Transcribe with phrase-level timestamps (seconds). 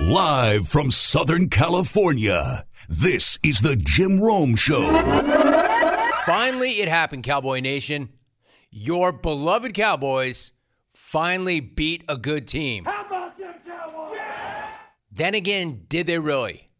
[0.00, 4.86] Live from Southern California, this is the Jim Rome Show.
[6.24, 8.10] Finally, it happened, Cowboy Nation.
[8.70, 10.52] Your beloved Cowboys
[10.92, 12.84] finally beat a good team.
[12.84, 14.20] How about them Cowboys?
[15.10, 16.70] Then again, did they really?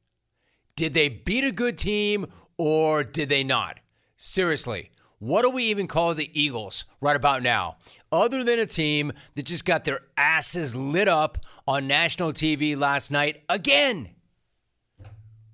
[0.76, 2.24] Did they beat a good team
[2.56, 3.80] or did they not?
[4.16, 7.76] Seriously, what do we even call the Eagles right about now?
[8.12, 13.10] Other than a team that just got their asses lit up on national TV last
[13.10, 14.10] night again.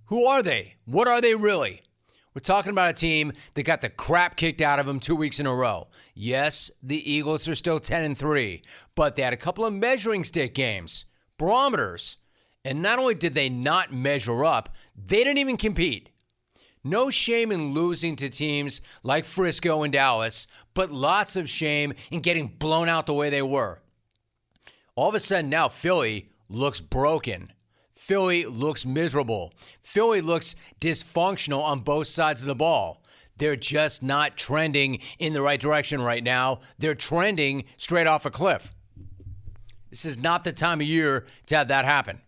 [0.07, 0.75] Who are they?
[0.85, 1.83] What are they really?
[2.35, 5.39] We're talking about a team that got the crap kicked out of them two weeks
[5.39, 5.87] in a row.
[6.15, 8.61] Yes, the Eagles are still 10 and 3,
[8.97, 11.05] but they had a couple of measuring stick games,
[11.39, 12.19] barometers.
[12.65, 16.11] And not only did they not measure up, they didn't even compete.
[16.85, 22.21] No shame in losing to teams like Frisco and Dallas, but lots of shame in
[22.21, 23.81] getting blown out the way they were.
[24.95, 27.53] All of a sudden, now Philly looks broken.
[27.95, 29.55] Philly looks miserable.
[29.83, 33.03] Philly looks dysfunctional on both sides of the ball.
[33.39, 36.61] They're just not trending in the right direction right now.
[36.79, 38.73] They're trending straight off a cliff.
[39.91, 42.21] This is not the time of year to have that happen.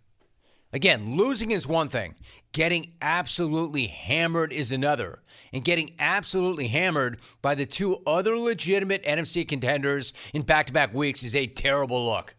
[0.73, 2.15] Again, losing is one thing,
[2.57, 5.19] getting absolutely hammered is another.
[5.53, 10.95] And getting absolutely hammered by the two other legitimate NFC contenders in back to back
[10.95, 12.35] weeks is a terrible look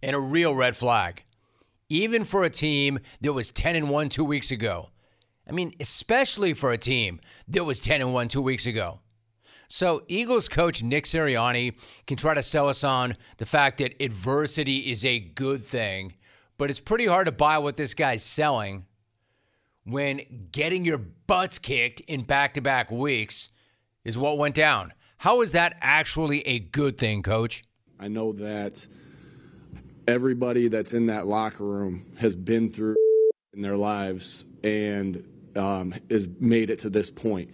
[0.00, 1.24] and a real red flag.
[1.88, 4.90] Even for a team that was 10 and 1 two weeks ago.
[5.48, 9.00] I mean, especially for a team that was 10 and 1 two weeks ago.
[9.66, 11.74] So, Eagles coach Nick Sirianni
[12.06, 16.14] can try to sell us on the fact that adversity is a good thing
[16.58, 18.84] but it's pretty hard to buy what this guy's selling
[19.88, 23.50] when getting your butts kicked in back to back weeks
[24.04, 24.92] is what went down.
[25.16, 27.64] How is that actually a good thing, coach?
[27.98, 28.86] I know that
[30.06, 32.96] everybody that's in that locker room has been through
[33.52, 35.22] in their lives and
[35.56, 37.50] um, has made it to this point.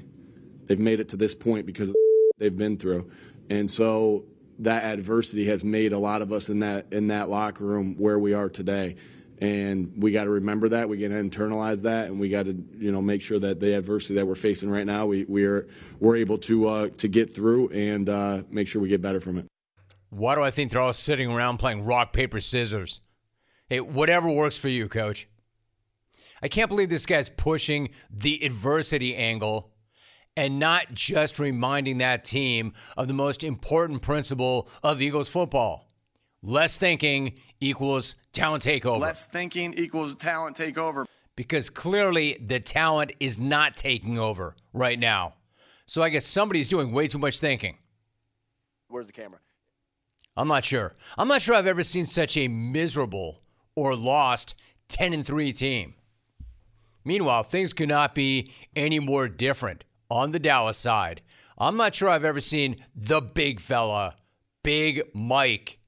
[0.66, 1.94] They've made it to this point because
[2.38, 3.10] they've been through.
[3.48, 4.24] And so
[4.58, 8.18] that adversity has made a lot of us in that in that locker room where
[8.18, 8.96] we are today
[9.40, 12.56] and we got to remember that we got to internalize that and we got to
[12.76, 15.66] you know make sure that the adversity that we're facing right now we we are
[16.00, 19.38] we're able to uh, to get through and uh, make sure we get better from
[19.38, 19.46] it.
[20.10, 23.00] Why do i think they're all sitting around playing rock paper scissors?
[23.68, 25.28] Hey whatever works for you coach.
[26.42, 29.72] I can't believe this guy's pushing the adversity angle
[30.36, 35.88] and not just reminding that team of the most important principle of Eagles football.
[36.46, 39.00] Less thinking equals talent takeover.
[39.00, 41.06] Less thinking equals talent takeover.
[41.36, 45.34] Because clearly the talent is not taking over right now.
[45.86, 47.78] So I guess somebody's doing way too much thinking.
[48.88, 49.40] Where's the camera?
[50.36, 50.94] I'm not sure.
[51.16, 53.40] I'm not sure I've ever seen such a miserable
[53.74, 54.54] or lost
[54.88, 55.94] 10 and 3 team.
[57.06, 61.22] Meanwhile, things could not be any more different on the Dallas side.
[61.56, 64.16] I'm not sure I've ever seen the big fella,
[64.62, 65.78] Big Mike,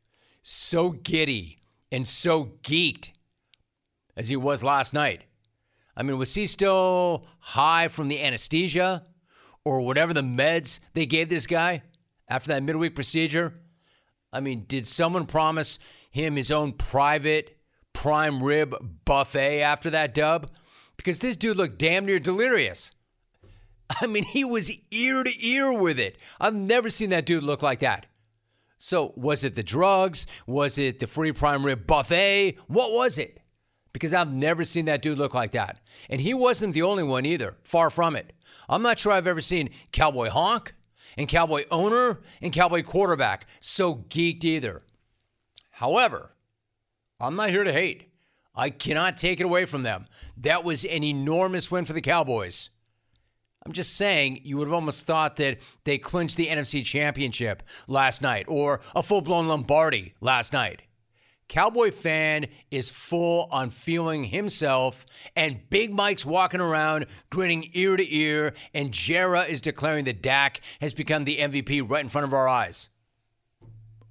[0.48, 1.58] so giddy
[1.90, 3.10] and so geeked
[4.16, 5.22] as he was last night.
[5.96, 9.02] I mean, was he still high from the anesthesia
[9.64, 11.82] or whatever the meds they gave this guy
[12.28, 13.54] after that midweek procedure?
[14.32, 15.80] I mean, did someone promise
[16.12, 17.56] him his own private
[17.92, 18.72] prime rib
[19.04, 20.48] buffet after that dub?
[20.96, 22.92] Because this dude looked damn near delirious.
[24.00, 26.20] I mean, he was ear to ear with it.
[26.40, 28.06] I've never seen that dude look like that.
[28.76, 30.26] So, was it the drugs?
[30.46, 32.56] Was it the free prime rib buffet?
[32.66, 33.40] What was it?
[33.92, 35.80] Because I've never seen that dude look like that.
[36.10, 37.56] And he wasn't the only one either.
[37.62, 38.34] Far from it.
[38.68, 40.74] I'm not sure I've ever seen Cowboy Honk
[41.16, 44.82] and Cowboy Owner and Cowboy Quarterback so geeked either.
[45.70, 46.32] However,
[47.18, 48.10] I'm not here to hate.
[48.54, 50.06] I cannot take it away from them.
[50.36, 52.70] That was an enormous win for the Cowboys.
[53.66, 58.22] I'm just saying, you would have almost thought that they clinched the NFC Championship last
[58.22, 60.82] night or a full blown Lombardi last night.
[61.48, 65.04] Cowboy fan is full on feeling himself,
[65.34, 70.60] and Big Mike's walking around grinning ear to ear, and Jera is declaring that Dak
[70.80, 72.88] has become the MVP right in front of our eyes.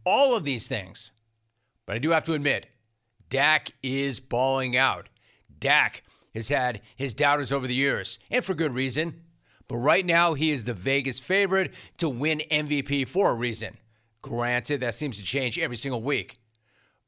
[0.05, 1.13] All of these things.
[1.85, 2.65] But I do have to admit,
[3.29, 5.07] Dak is balling out.
[5.59, 6.03] Dak
[6.33, 9.21] has had his doubters over the years, and for good reason.
[9.67, 13.77] But right now, he is the Vegas favorite to win MVP for a reason.
[14.21, 16.39] Granted, that seems to change every single week.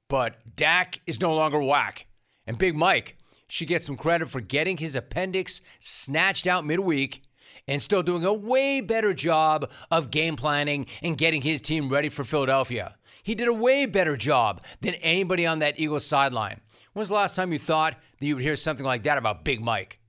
[0.08, 2.08] But Dak is no longer whack.
[2.46, 3.18] And Big Mike
[3.48, 7.24] should get some credit for getting his appendix snatched out midweek
[7.68, 12.10] and still doing a way better job of game planning and getting his team ready
[12.10, 12.96] for Philadelphia.
[13.24, 16.62] He did a way better job than anybody on that Eagles sideline.
[16.94, 19.44] When was the last time you thought that you would hear something like that about
[19.44, 20.00] Big Mike?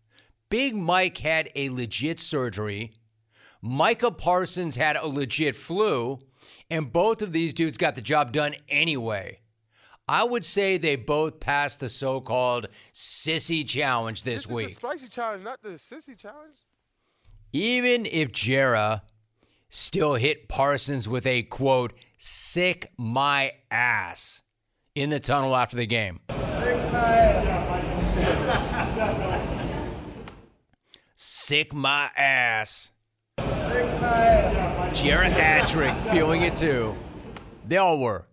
[0.51, 2.93] Big Mike had a legit surgery.
[3.61, 6.19] Micah Parsons had a legit flu,
[6.71, 9.41] and both of these dudes got the job done anyway.
[10.09, 14.67] I would say they both passed the so-called sissy challenge this, This, week.
[14.69, 16.57] is the spicy challenge, not the sissy challenge.
[17.53, 19.03] Even if Jera
[19.69, 24.43] still hit Parsons with a quote, sick my ass
[24.95, 26.21] in the tunnel after the game.
[26.31, 27.58] Sick my ass.
[34.95, 36.95] Jarrett Patrick feeling it too.
[37.67, 38.27] They all were.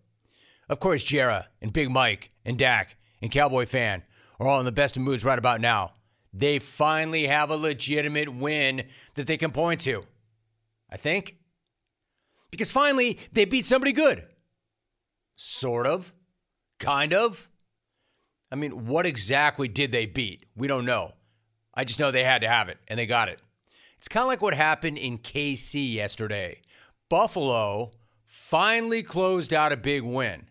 [0.68, 4.04] Of course, Jera and Big Mike and Dak and Cowboy Fan
[4.38, 5.94] are all in the best of moods right about now.
[6.34, 8.84] They finally have a legitimate win
[9.14, 10.04] that they can point to.
[10.90, 11.38] I think.
[12.52, 14.26] Because finally, they beat somebody good.
[15.38, 16.14] Sort of.
[16.80, 17.48] Kind of.
[18.52, 20.46] I mean, what exactly did they beat?
[20.56, 21.14] We don't know.
[21.76, 23.42] I just know they had to have it, and they got it.
[23.98, 26.62] It's kind of like what happened in KC yesterday.
[27.10, 27.92] Buffalo
[28.24, 30.48] finally closed out a big win.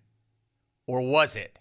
[0.87, 1.59] Or was it?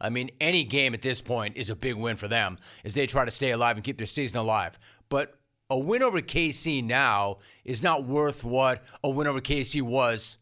[0.00, 3.06] I mean, any game at this point is a big win for them as they
[3.06, 4.78] try to stay alive and keep their season alive.
[5.08, 5.38] But
[5.70, 10.36] a win over KC now is not worth what a win over KC was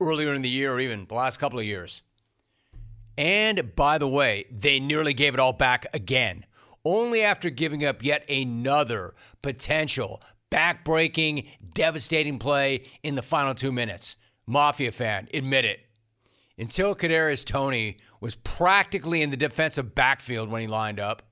[0.00, 2.02] earlier in the year or even the last couple of years.
[3.16, 6.44] And by the way, they nearly gave it all back again,
[6.84, 14.16] only after giving up yet another potential back-breaking, devastating play in the final two minutes.
[14.46, 15.80] Mafia fan, admit it.
[16.58, 21.22] Until Kadarius Toney was practically in the defensive backfield when he lined up.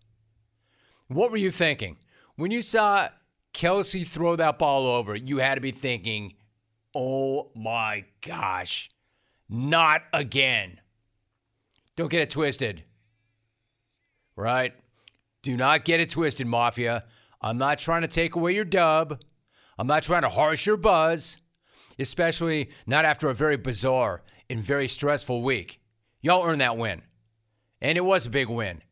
[1.08, 1.96] What were you thinking?
[2.36, 3.08] When you saw
[3.52, 6.34] Kelce throw that ball over, you had to be thinking,
[6.94, 8.88] oh my gosh,
[9.48, 10.80] not again.
[11.96, 12.84] Don't get it twisted.
[14.36, 14.74] Right?
[15.48, 17.04] Do not get it twisted, Mafia.
[17.40, 19.22] I'm not trying to take away your dub.
[19.78, 21.38] I'm not trying to harsh your buzz,
[21.98, 25.80] especially not after a very bizarre and very stressful week.
[26.20, 27.00] Y'all earned that win.
[27.80, 28.82] And it was a big win.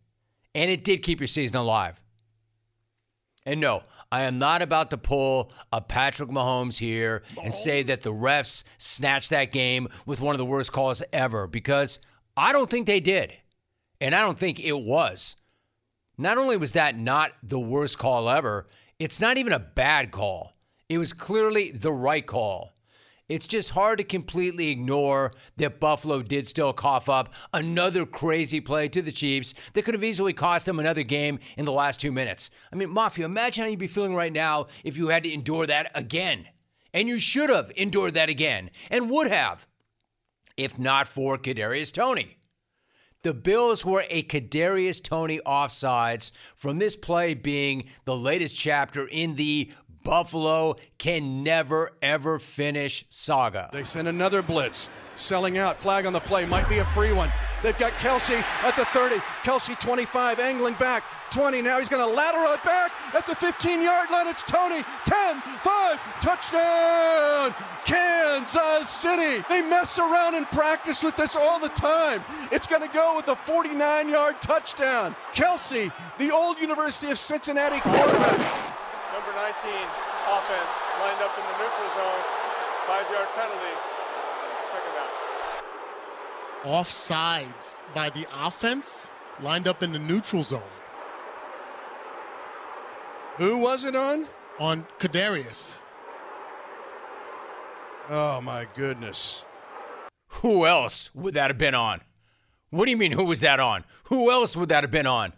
[0.54, 2.00] And it did keep your season alive.
[3.44, 8.00] And no, I am not about to pull a Patrick Mahomes here and say that
[8.00, 11.98] the refs snatched that game with one of the worst calls ever because
[12.34, 13.34] I don't think they did.
[14.00, 15.36] And I don't think it was.
[16.18, 18.66] Not only was that not the worst call ever,
[18.98, 20.56] it's not even a bad call.
[20.88, 22.72] It was clearly the right call.
[23.28, 28.88] It's just hard to completely ignore that Buffalo did still cough up another crazy play
[28.88, 32.12] to the Chiefs that could have easily cost them another game in the last two
[32.12, 32.50] minutes.
[32.72, 35.66] I mean, Mafia, imagine how you'd be feeling right now if you had to endure
[35.66, 36.46] that again.
[36.94, 39.66] And you should have endured that again, and would have,
[40.56, 42.38] if not for Kadarius Toney.
[43.26, 49.34] The Bills were a Kadarius Toney offsides from this play being the latest chapter in
[49.34, 49.72] the
[50.06, 53.68] Buffalo can never ever finish saga.
[53.72, 54.88] They send another blitz.
[55.16, 55.76] Selling out.
[55.76, 56.46] Flag on the play.
[56.46, 57.32] Might be a free one.
[57.62, 59.16] They've got Kelce at the 30.
[59.42, 61.02] Kelce 25, angling back.
[61.30, 61.62] 20.
[61.62, 64.28] Now he's going to lateral it back at the 15 yard line.
[64.28, 64.82] It's Toney.
[65.06, 67.54] 10, 5, touchdown.
[67.84, 69.42] Kansas City.
[69.48, 72.22] They mess around and practice with this all the time.
[72.52, 75.16] It's going to go with a 49 yard touchdown.
[75.34, 78.75] Kelce, the old University of Cincinnati quarterback.
[79.46, 79.80] Number 19,
[80.26, 82.22] offense, lined up in the neutral zone.
[82.86, 83.74] Five yard penalty.
[84.72, 84.96] Check it
[86.64, 86.84] out.
[86.84, 90.62] offsides by the offense lined up in the neutral zone
[93.36, 94.26] Who was it on?
[94.58, 95.78] on Kadarius.
[98.08, 99.44] Oh my goodness.
[100.42, 102.00] Who else would that have been on?
[102.70, 103.84] What do you mean, who was that on?
[104.04, 105.34] Who else would that have been on?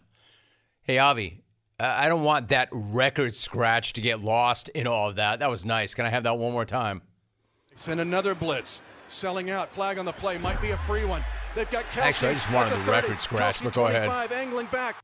[0.83, 1.43] Hey, Avi,
[1.79, 5.39] I I don't want that record scratch to get lost in all of that.
[5.41, 5.95] That was nice.
[5.95, 7.03] Can I have that one more time?
[7.77, 8.83] Send another blitz.
[9.07, 9.71] Selling out.
[9.71, 10.39] Flag on the play.
[10.39, 11.25] Might be a free one.
[11.55, 12.03] They've got Kelce.
[12.03, 14.07] Actually, I just wanted at the record scratch, Kelce, but go ahead.
[14.07, 15.03] 25, angling back.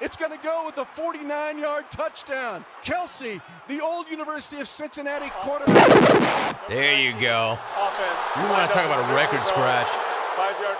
[0.00, 2.64] It's going to go with a 49 yard touchdown.
[2.82, 6.68] Kelce, the old University of Cincinnati quarterback.
[6.68, 7.58] There you go.
[7.76, 8.36] Offense.
[8.36, 9.88] You wanna talk about a record scratch.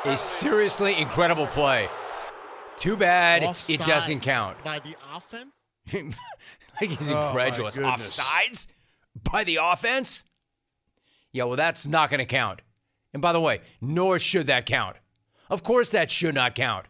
[0.05, 1.89] A seriously incredible play.
[2.81, 4.63] Too bad it doesn't count.
[4.65, 5.55] by the offense.
[6.81, 7.77] like he's Oh, incredulous.
[7.77, 8.19] goodness.
[8.19, 8.67] Offsides
[9.31, 10.25] by the offense?
[11.33, 12.61] Yeah, well, that's not going to count.
[13.13, 14.97] And by the way, nor should that count.
[15.49, 16.87] Of course, that should not count.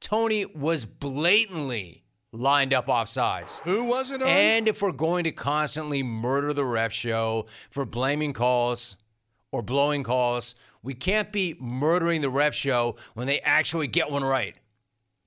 [0.00, 3.60] Toney was blatantly lined up offsides.
[3.60, 4.28] Who was it on?
[4.28, 8.96] And if we're going to constantly murder the ref show for blaming calls
[9.52, 14.22] or blowing calls, We can't be murdering the ref show when they actually get one
[14.22, 14.54] right.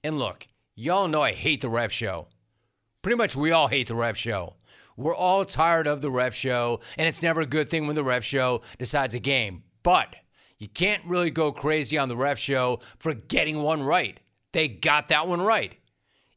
[0.03, 2.27] And look, y'all know I hate the ref show.
[3.01, 4.55] Pretty much we all hate the ref show.
[4.95, 8.03] We're all tired of the ref show, and it's never a good thing when the
[8.03, 9.63] ref show decides a game.
[9.83, 10.15] But
[10.57, 14.19] you can't really go crazy on the ref show for getting one right.
[14.53, 15.77] They got that one right.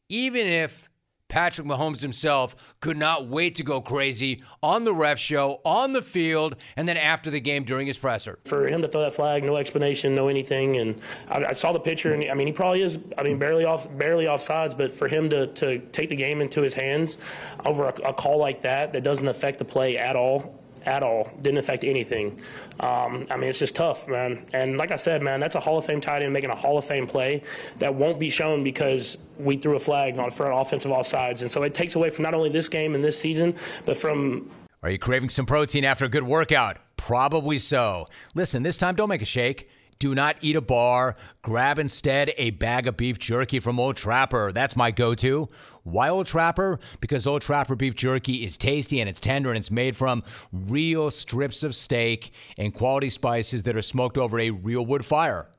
[0.09, 0.90] Even if
[1.31, 6.01] Patrick Mahomes himself could not wait to go crazy on the ref show, on the
[6.01, 8.37] field, and then after the game during his presser.
[8.43, 11.79] For him to throw that flag, no explanation, no anything, and I, I saw the
[11.79, 14.91] picture, and I mean, he probably is, I mean, barely off, barely off sides, but
[14.91, 17.17] for him to, to take the game into his hands
[17.65, 21.31] over a, a call like that, that doesn't affect the play at all, at all.
[21.41, 22.39] Didn't affect anything.
[22.79, 24.45] Um, I mean, it's just tough, man.
[24.53, 26.77] And like I said, man, that's a Hall of Fame tight end making a Hall
[26.77, 27.43] of Fame play
[27.79, 31.41] that won't be shown because we threw a flag on for an offensive offsides.
[31.41, 34.49] And so it takes away from not only this game and this season, but from.
[34.83, 36.77] Are you craving some protein after a good workout?
[36.97, 38.07] Probably so.
[38.35, 39.69] Listen, this time don't make a shake.
[40.01, 41.15] Do not eat a bar.
[41.43, 44.51] Grab instead a bag of beef jerky from Old Trapper.
[44.51, 45.47] That's my go to.
[45.83, 46.79] Why Old Trapper?
[47.01, 51.11] Because Old Trapper beef jerky is tasty and it's tender and it's made from real
[51.11, 55.49] strips of steak and quality spices that are smoked over a real wood fire.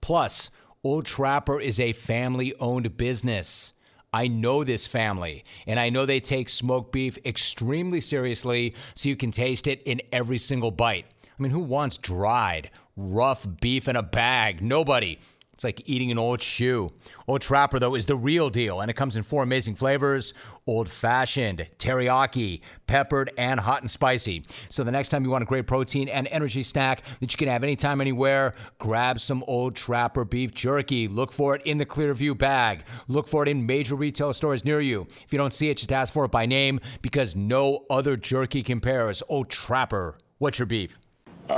[0.00, 0.50] Plus,
[0.82, 3.72] Old Trapper is a family owned business.
[4.12, 9.14] I know this family, and I know they take smoked beef extremely seriously so you
[9.14, 11.06] can taste it in every single bite.
[11.38, 14.62] I mean, who wants dried, rough beef in a bag.
[14.62, 15.18] Nobody.
[15.62, 16.90] It's like eating an old shoe.
[17.28, 20.34] Old Trapper, though, is the real deal, and it comes in four amazing flavors
[20.66, 24.44] old fashioned, teriyaki, peppered, and hot and spicy.
[24.70, 27.48] So the next time you want a great protein and energy snack that you can
[27.48, 31.06] have anytime, anywhere, grab some Old Trapper beef jerky.
[31.06, 32.84] Look for it in the Clearview bag.
[33.08, 35.06] Look for it in major retail stores near you.
[35.24, 38.62] If you don't see it, just ask for it by name because no other jerky
[38.62, 39.22] compares.
[39.28, 40.16] Old Trapper.
[40.38, 41.01] What's your beef?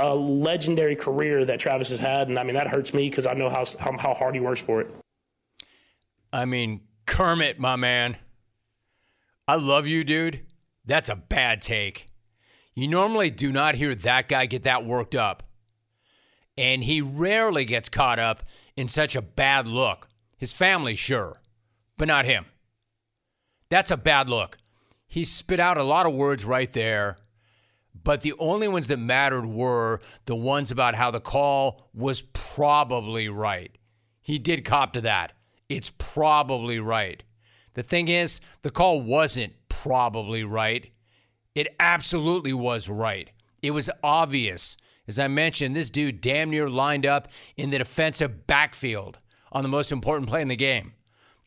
[0.01, 3.33] A legendary career that Travis has had, and I mean that hurts me because I
[3.33, 4.93] know how, how how hard he works for it.
[6.31, 8.17] I mean, Kermit, my man,
[9.47, 10.41] I love you, dude.
[10.85, 12.07] That's a bad take.
[12.73, 15.43] You normally do not hear that guy get that worked up,
[16.57, 18.43] and he rarely gets caught up
[18.75, 20.07] in such a bad look.
[20.37, 21.37] His family, sure,
[21.97, 22.45] but not him.
[23.69, 24.57] That's a bad look.
[25.07, 27.17] He spit out a lot of words right there
[28.05, 33.27] but the only ones that mattered were the ones about how the call was probably
[33.27, 33.77] right.
[34.21, 35.33] He did cop to that.
[35.67, 37.21] It's probably right.
[37.73, 40.91] The thing is, the call wasn't probably right.
[41.55, 43.31] It absolutely was right.
[43.63, 44.77] It was obvious.
[45.07, 49.17] As I mentioned, this dude damn near lined up in the defensive backfield
[49.51, 50.93] on the most important play in the game.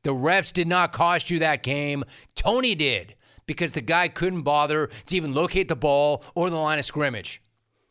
[0.02, 2.04] The refs did not cost you that game.
[2.34, 3.14] Toney did
[3.49, 7.43] because the guy couldn't bother to even locate the ball or the line of scrimmage.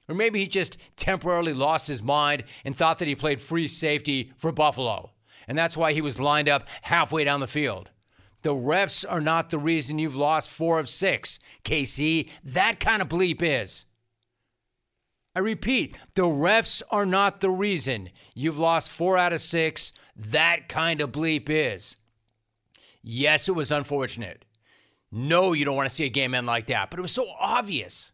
[0.08, 4.32] Or maybe he just temporarily lost his mind and thought that he played free safety
[4.38, 5.12] for Buffalo.
[5.50, 7.92] And that's why he was lined up halfway down the field.
[8.44, 12.30] The refs are not the reason you've lost four of six, KC.
[12.44, 13.86] That kind of bleep is.
[15.36, 19.92] I repeat, the refs are not the reason you've lost four out of six.
[20.16, 21.98] That kind of bleep is.
[23.04, 24.46] Yes, it was unfortunate.
[25.12, 27.28] No, you don't want to see a game end like that, but it was so
[27.40, 28.12] obvious.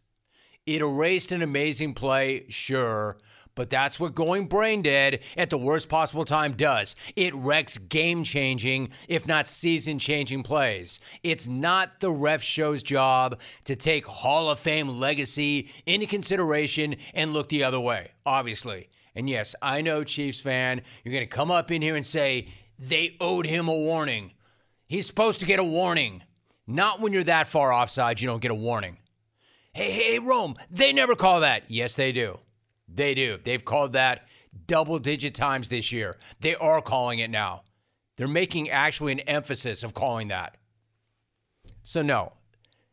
[0.66, 3.18] It erased an amazing play, sure,
[3.54, 6.96] but that's what going brain dead at the worst possible time does.
[7.16, 11.00] It wrecks game changing, if not season changing plays.
[11.22, 17.32] It's not the ref show's job to take Hall of Fame legacy into consideration and
[17.32, 18.88] look the other way, obviously.
[19.14, 22.48] And yes, I know, Chiefs fan, you're going to come up in here and say
[22.78, 24.32] they owed him a warning.
[24.86, 26.23] He's supposed to get a warning.
[26.66, 28.98] Not when you're that far offside, you don't get a warning.
[29.72, 31.64] Hey, hey, Rome, they never call that.
[31.68, 32.38] Yes, they do.
[32.88, 33.38] They do.
[33.42, 34.26] They've called that
[34.66, 36.16] double digit times this year.
[36.40, 37.62] They are calling it now.
[38.16, 40.56] They're making actually an emphasis of calling that.
[41.82, 42.32] So, no.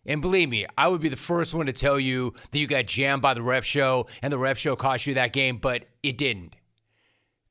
[0.05, 2.87] And believe me, I would be the first one to tell you that you got
[2.87, 6.17] jammed by the ref show and the ref show cost you that game, but it
[6.17, 6.55] didn't.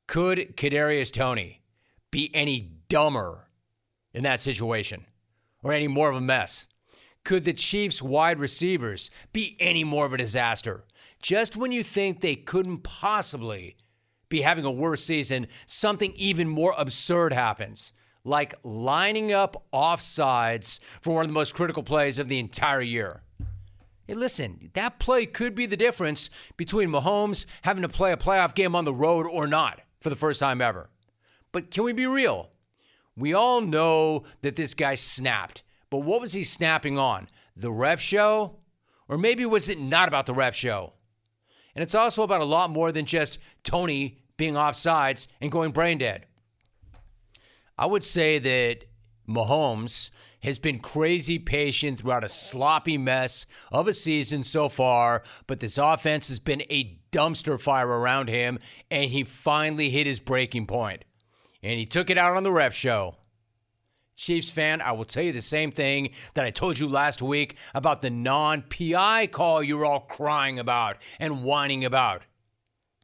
[0.09, 1.63] Could Kadarius Toney
[2.11, 3.47] be any dumber
[4.13, 5.07] in that situation?
[5.63, 6.67] Or any more of a mess?
[7.25, 10.85] Could the Chiefs' wide receivers be any more of a disaster?
[11.23, 13.77] Just when you think they couldn't possibly
[14.29, 17.93] be having a worse season, something even more absurd happens,
[18.25, 23.23] like lining up offsides for one of the most critical plays of the entire year.
[24.07, 28.55] Hey, listen, that play could be the difference between Mahomes having to play a playoff
[28.55, 30.89] game on the road or not for the first time ever.
[31.53, 32.51] But can we be real?
[33.21, 37.29] We all know that this guy snapped, but what was he snapping on?
[37.57, 38.57] The ref show?
[39.09, 40.95] Or maybe was it not about the ref show?
[41.75, 45.99] And it's also about a lot more than just Toney being offsides and going brain
[45.99, 46.27] dead.
[47.77, 48.85] I would say that
[49.29, 50.11] Mahomes
[50.43, 55.79] has been crazy patient throughout a sloppy mess of a season so far, but this
[55.79, 58.59] offense has been a dumpster fire around him,
[58.91, 61.05] and he finally hit his breaking point.
[61.63, 63.17] And he took it out on the ref show.
[64.17, 67.57] Chiefs fan, I will tell you the same thing that I told you last week
[67.75, 72.23] about the non PI call you were all crying about and whining about.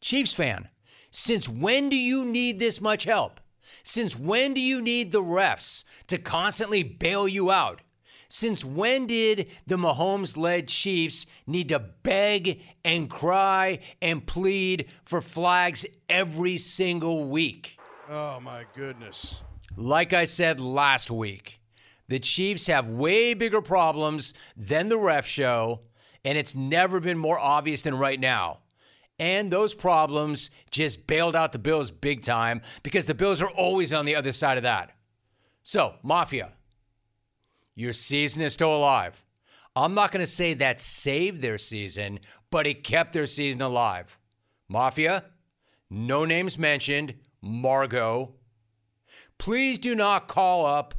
[0.02, 0.68] Chiefs fan,
[1.10, 3.40] since when do you need this much help?
[3.82, 7.80] Since when do you need the refs to constantly bail you out?
[8.28, 15.22] Since when did the Mahomes led Chiefs need to beg and cry and plead for
[15.22, 17.78] flags every single week?
[18.08, 19.42] Oh, my goodness.
[19.76, 21.60] Like I said last week,
[22.08, 25.80] the Chiefs have way bigger problems than the ref show,
[26.25, 28.58] and it's never been more obvious than right now.
[29.18, 33.92] And those problems just bailed out the Bills big time because the Bills are always
[33.92, 34.92] on the other side of that.
[35.64, 36.52] So, Mafia,
[37.75, 39.20] your season is still alive.
[39.75, 42.20] I'm not going to say that saved their season,
[42.50, 44.16] but it kept their season alive.
[44.68, 45.25] Mafia,
[45.90, 47.14] no names mentioned,
[47.47, 48.35] Margot.
[49.38, 50.95] Please do not call up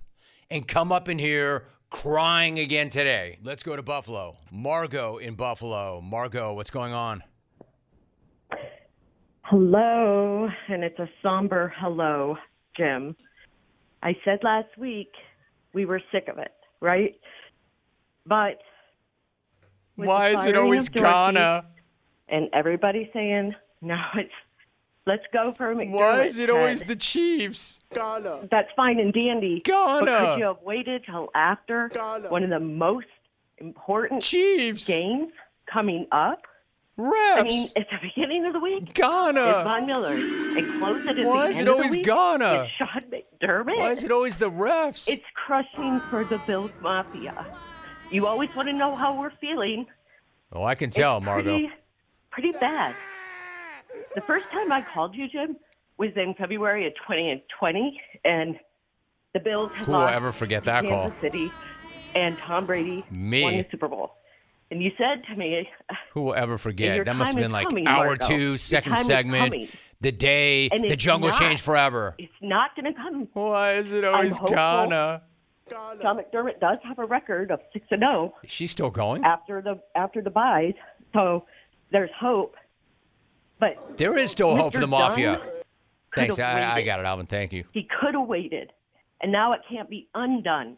[0.50, 3.39] and come up in here crying again today.
[3.44, 4.38] Let's go to Buffalo.
[4.51, 6.01] Margot in Buffalo.
[6.01, 7.24] Margot, what's going on?
[9.42, 12.38] Hello, and it's a somber hello,
[12.75, 13.16] Jim.
[14.04, 15.12] I said last week
[15.74, 16.51] we were sick of it,
[16.82, 17.16] right?
[18.25, 18.60] But
[19.96, 21.66] Why is it always Ghana?
[22.27, 24.30] And everybody saying, no, it's
[25.07, 25.89] let's go for McDermott.
[25.91, 27.79] Why is it always the Chiefs?
[27.93, 28.47] Ghana.
[28.51, 29.61] That's fine and dandy.
[29.63, 30.05] Ghana.
[30.05, 31.89] But could you have waited till after
[32.29, 33.07] one of the most
[33.57, 35.31] important Chiefs games
[35.71, 36.43] coming up?
[36.99, 37.13] Refs.
[37.37, 38.91] I mean, it's the beginning of the week.
[38.95, 39.43] Ghana.
[39.45, 40.15] It's Von Miller.
[40.15, 42.05] And close it at Why the is end it of the always week.
[42.05, 42.53] Ghana?
[42.63, 43.77] It's Sean McDermott.
[43.77, 45.07] Why is it always the refs?
[45.07, 47.55] It's crushing for the Bills Mafia.
[48.09, 49.85] You always want to know how we're feeling.
[50.53, 51.51] oh, I can tell, it's Margot.
[51.51, 51.70] Pretty,
[52.31, 52.96] pretty bad.
[54.18, 55.58] The first time I called you, Jim,
[56.00, 58.56] was in February of 2020, and
[59.36, 61.01] the Bills had Who will lost ever forget that to call?
[61.12, 61.51] Kansas City,
[62.16, 63.44] and Tom Brady Me.
[63.44, 64.16] won the Super Bowl.
[64.72, 65.70] And you said to me,
[66.16, 67.06] Who will ever forget?
[67.06, 68.25] That must have been like coming, hour Margot.
[68.27, 69.70] two, second segment.
[70.01, 71.40] The day And the jungle not.
[71.40, 72.16] changed forever.
[72.18, 73.27] it's not going to come.
[73.34, 74.40] Why is it always.
[74.40, 75.22] Ghana?
[75.70, 79.24] John McDermott does have a record of six and zero She's still going?
[79.24, 80.74] after the after the buys,
[81.14, 81.46] so
[81.92, 82.56] there's hope.
[83.59, 85.37] But There is still hope for the Mafia.
[85.37, 85.50] Dunn
[86.15, 86.39] Thanks.
[86.39, 87.25] I, I got it, Alvin.
[87.27, 87.63] Thank you.
[87.74, 88.72] He could have waited,
[89.22, 90.77] and now it can't be undone.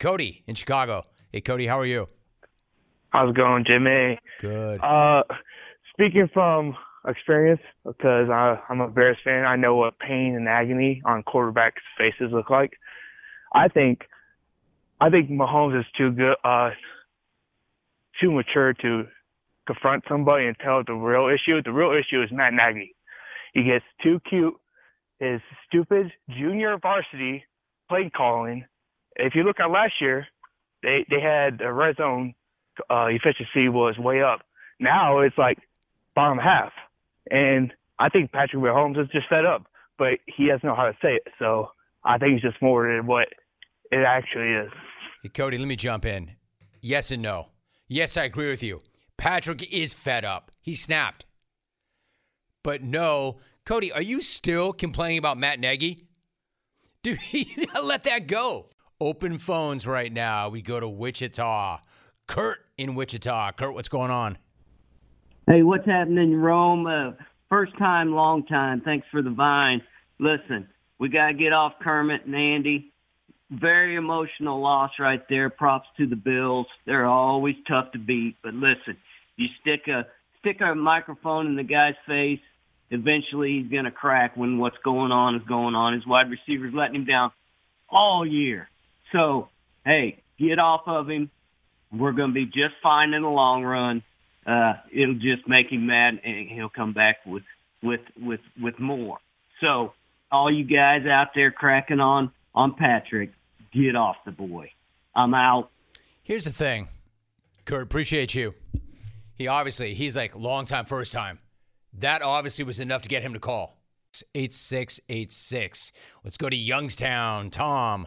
[0.00, 1.02] Cody in Chicago.
[1.30, 2.06] Hey, Cody, how are you?
[3.10, 4.18] How's it going, Jimmy?
[4.40, 4.80] Good.
[4.82, 5.22] Uh,
[5.92, 6.74] speaking from
[7.06, 11.84] experience, because I, I'm a Bears fan, I know what pain and agony on quarterbacks'
[11.98, 12.72] faces look like.
[13.54, 14.00] I think,
[15.00, 16.70] I think Mahomes is too good, uh,
[18.20, 19.04] too mature to
[19.66, 21.62] confront somebody and tell the real issue.
[21.62, 22.94] The real issue is Matt Nagy.
[23.52, 24.54] He gets too cute.
[25.18, 27.44] His stupid junior varsity
[27.88, 28.64] play calling.
[29.20, 30.26] If you look at last year,
[30.82, 32.34] they they had the red zone
[32.88, 34.40] uh, efficiency was way up.
[34.78, 35.58] Now it's like
[36.14, 36.72] bottom half,
[37.30, 39.66] and I think Patrick Mahomes is just fed up,
[39.98, 41.28] but he doesn't know how to say it.
[41.38, 41.70] So
[42.04, 43.28] I think it's just more than what
[43.90, 44.70] it actually is.
[45.22, 46.32] Hey, Cody, let me jump in.
[46.80, 47.48] Yes and no.
[47.88, 48.80] Yes, I agree with you.
[49.18, 50.50] Patrick is fed up.
[50.62, 51.26] He snapped.
[52.62, 56.06] But no, Cody, are you still complaining about Matt Nagy?
[57.02, 57.18] Dude,
[57.82, 58.68] let that go.
[59.02, 60.50] Open phones right now.
[60.50, 61.80] We go to Wichita.
[62.26, 63.52] Kurt in Wichita.
[63.52, 64.36] Kurt, what's going on?
[65.46, 66.86] Hey, what's happening, Rome?
[66.86, 67.12] Uh,
[67.48, 68.82] first time, long time.
[68.82, 69.80] Thanks for the vine.
[70.18, 72.92] Listen, we got to get off Kermit and Andy.
[73.50, 75.48] Very emotional loss right there.
[75.48, 76.66] Props to the Bills.
[76.84, 78.36] They're always tough to beat.
[78.42, 78.98] But listen,
[79.36, 80.06] you stick a
[80.40, 82.40] stick a microphone in the guy's face.
[82.90, 85.94] Eventually, he's gonna crack when what's going on is going on.
[85.94, 87.32] His wide receivers letting him down
[87.88, 88.69] all year.
[89.12, 89.48] So,
[89.84, 91.30] hey, get off of him.
[91.92, 94.02] We're gonna be just fine in the long run.
[94.46, 97.42] uh, it'll just make him mad, and he'll come back with
[97.82, 99.18] with with with more.
[99.60, 99.92] So,
[100.32, 103.32] all you guys out there cracking on on Patrick,
[103.72, 104.72] get off the boy.
[105.14, 105.70] I'm out.
[106.22, 106.88] Here's the thing,
[107.64, 107.82] Kurt.
[107.82, 108.54] Appreciate you.
[109.36, 111.38] He obviously he's like long time, first time.
[111.98, 113.76] That obviously was enough to get him to call.
[114.34, 115.92] 8686.
[116.24, 117.50] Let's go to Youngstown.
[117.50, 118.06] Tom.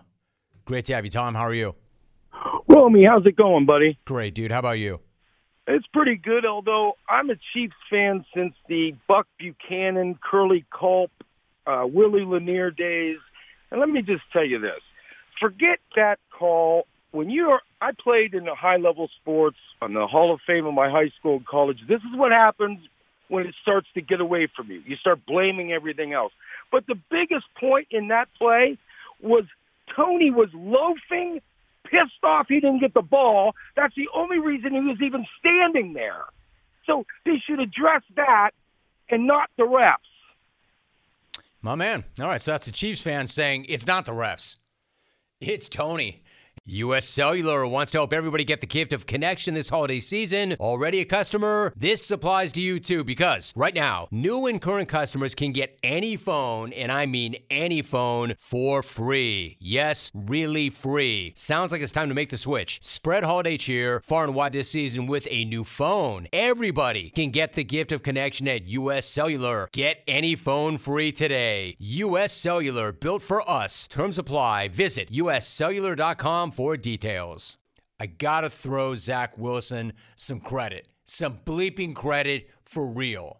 [0.65, 1.35] Great to have you, Tom.
[1.35, 1.75] How are you?
[2.67, 3.99] Romy, how's it going, buddy?
[4.05, 4.51] Great, dude.
[4.51, 4.99] How about you?
[5.67, 11.11] It's pretty good, although I'm a Chiefs fan since the Buck Buchanan, Curly Culp,
[11.67, 13.17] uh, Willie Lanier days.
[13.71, 14.81] And let me just tell you this.
[15.39, 16.85] Forget that call.
[17.11, 20.73] When you're, I played in the high level sports on the Hall of Fame of
[20.73, 21.77] my high school and college.
[21.87, 22.79] This is what happens
[23.27, 24.81] when it starts to get away from you.
[24.85, 26.33] You start blaming everything else.
[26.71, 28.77] But the biggest point in that play
[29.21, 29.45] was
[29.95, 31.41] Toney was loafing,
[31.85, 33.53] pissed off he didn't get the ball.
[33.75, 36.25] That's the only reason he was even standing there.
[36.85, 38.51] So they should address that
[39.09, 39.97] and not the refs.
[41.61, 42.03] My man.
[42.19, 44.57] All right, so that's the Chiefs fan saying it's not the refs.
[45.39, 46.23] It's Toney.
[46.65, 50.55] US Cellular wants to help everybody get the gift of connection this holiday season.
[50.61, 51.73] Already a customer?
[51.75, 56.15] This applies to you too because right now, new and current customers can get any
[56.15, 59.57] phone, and I mean any phone, for free.
[59.59, 61.33] Yes, really free.
[61.35, 62.79] Sounds like it's time to make the switch.
[62.81, 66.29] Spread holiday cheer far and wide this season with a new phone.
[66.31, 69.67] Everybody can get the gift of connection at US Cellular.
[69.73, 71.75] Get any phone free today.
[71.79, 73.85] US Cellular, built for us.
[73.87, 74.69] Terms apply.
[74.69, 77.57] Visit uscellular.com for details.
[77.99, 83.39] I gotta throw Zach Wilson some credit, some bleeping credit for real.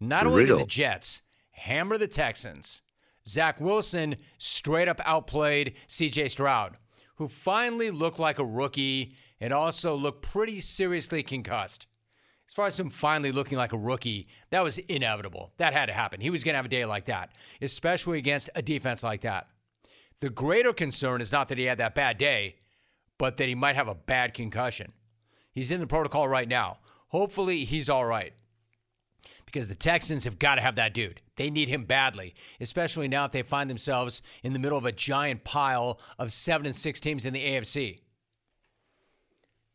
[0.00, 0.58] Not For only did real.
[0.60, 2.82] the Jets hammer the Texans,
[3.26, 6.76] Zach Wilson straight up outplayed CJ Stroud,
[7.16, 11.86] who finally looked like a rookie and also looked pretty seriously concussed.
[12.48, 15.52] As far as him finally looking like a rookie, that was inevitable.
[15.56, 16.20] That had to happen.
[16.20, 17.30] He was going to have a day like that,
[17.62, 19.46] especially against a defense like that.
[20.22, 22.54] The greater concern is not that he had that bad day,
[23.18, 24.92] but that he might have a bad concussion.
[25.50, 26.78] He's in the protocol right now.
[27.08, 28.32] Hopefully, he's all right.
[29.46, 31.22] Because the Texans have got to have that dude.
[31.34, 34.92] They need him badly, especially now that they find themselves in the middle of a
[34.92, 37.98] giant pile of seven and six teams in the AFC.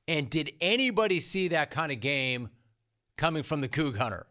[0.07, 2.51] And did anybody see that kind of game
[3.17, 4.27] coming from the Coug Hunter?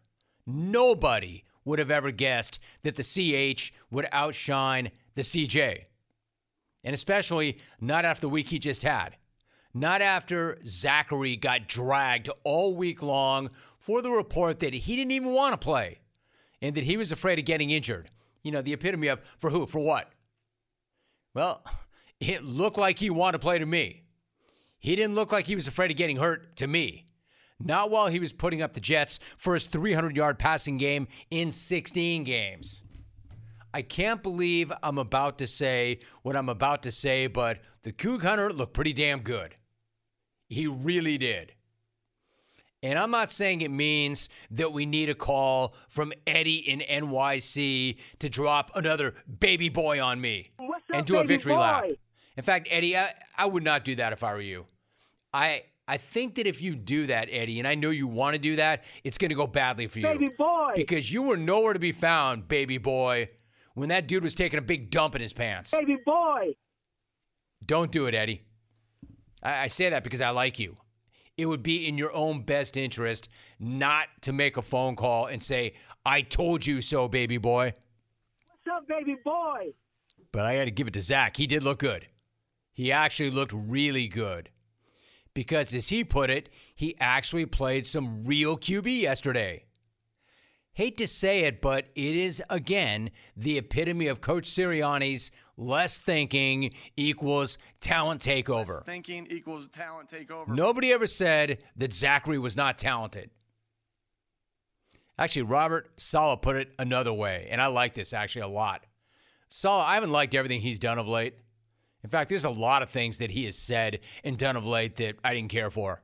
[0.47, 5.85] Nobody would have ever guessed that the CH would outshine the CJ.
[6.87, 9.17] And especially not after the week he just had.
[9.75, 15.33] Not after Zachary got dragged all week long for the report that he didn't even
[15.33, 15.99] want to play
[16.63, 18.09] and that he was afraid of getting injured.
[18.45, 19.67] You know, the epitome of for who?
[19.67, 20.13] For what?
[21.35, 21.65] Well,
[22.21, 24.05] it looked like he wanted to play to me.
[24.79, 27.07] He didn't look like he was afraid of getting hurt to me.
[27.59, 31.51] Not while he was putting up the Jets for his 300 yard passing game in
[31.51, 32.83] 16 games.
[33.77, 38.23] I can't believe I'm about to say what I'm about to say, but the Coug
[38.23, 39.55] Hunter looked pretty damn good.
[40.49, 41.53] He really did.
[42.83, 47.99] And I'm not saying it means that we need a call from Eddie in NYC
[48.21, 50.53] to drop another baby boy on me
[50.91, 51.61] and do a victory boy?
[51.61, 51.85] lap.
[52.39, 54.65] In fact, Eddie, I, I would not do that if I were you.
[55.35, 58.41] I I think that if you do that, Eddie, and I know you want to
[58.41, 60.07] do that, it's going to go badly for you.
[60.07, 60.73] Baby boy.
[60.75, 63.29] Because you were nowhere to be found, baby boy,
[63.77, 65.71] when that dude was taking a big dump in his pants.
[65.71, 66.55] Baby boy.
[67.65, 68.43] Don't do it, Eddie.
[69.43, 70.77] I, I say that because I like you.
[71.37, 73.29] It would be in your own best interest
[73.61, 75.75] not to make a phone call and say,
[76.07, 77.75] I told you so, baby boy.
[78.65, 79.75] What's up, baby boy?
[80.33, 81.37] But I had to give it to Zach.
[81.37, 82.07] He did look good.
[82.73, 84.49] He actually looked really good.
[85.35, 89.66] Because, as he put it, he actually played some real QB yesterday.
[90.77, 96.75] Hate to say it, but it is, again, the epitome of Coach Sirianni's less thinking
[96.99, 98.77] equals talent takeover.
[98.77, 100.49] Less Thinking equals talent takeover.
[100.49, 103.31] Nobody ever said that Zachary was not talented.
[105.19, 108.85] Actually, Robert Saleh put it another way, and I like this actually a lot.
[109.49, 111.39] Saleh, I haven't liked everything he's done of late.
[112.05, 114.97] In fact, there's a lot of things that he has said and done of late
[114.97, 116.03] that I didn't care for.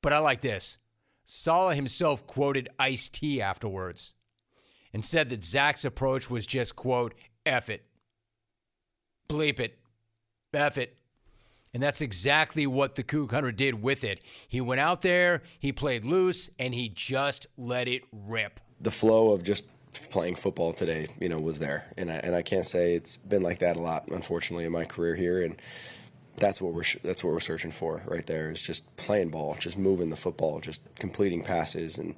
[0.00, 0.78] But I like this.
[1.30, 4.14] Saleh himself quoted Ice T afterwards
[4.94, 7.14] and said that Zach's approach was just, quote,
[7.44, 7.84] F it.
[9.28, 9.78] Bleep it.
[10.54, 10.96] F it.
[11.74, 14.22] And that's exactly what the Coug Hunter did with it.
[14.48, 18.58] He went out there, he played loose, and he just let it rip.
[18.80, 19.64] the flow of just
[20.10, 23.42] playing football today, you know, was there, and I and I can't say it's been
[23.42, 25.42] like that a lot, unfortunately, in my career here.
[25.42, 25.60] And
[26.38, 29.78] that's what we're that's what we're searching for right there is just playing ball, just
[29.78, 32.14] moving the football, just completing passes, and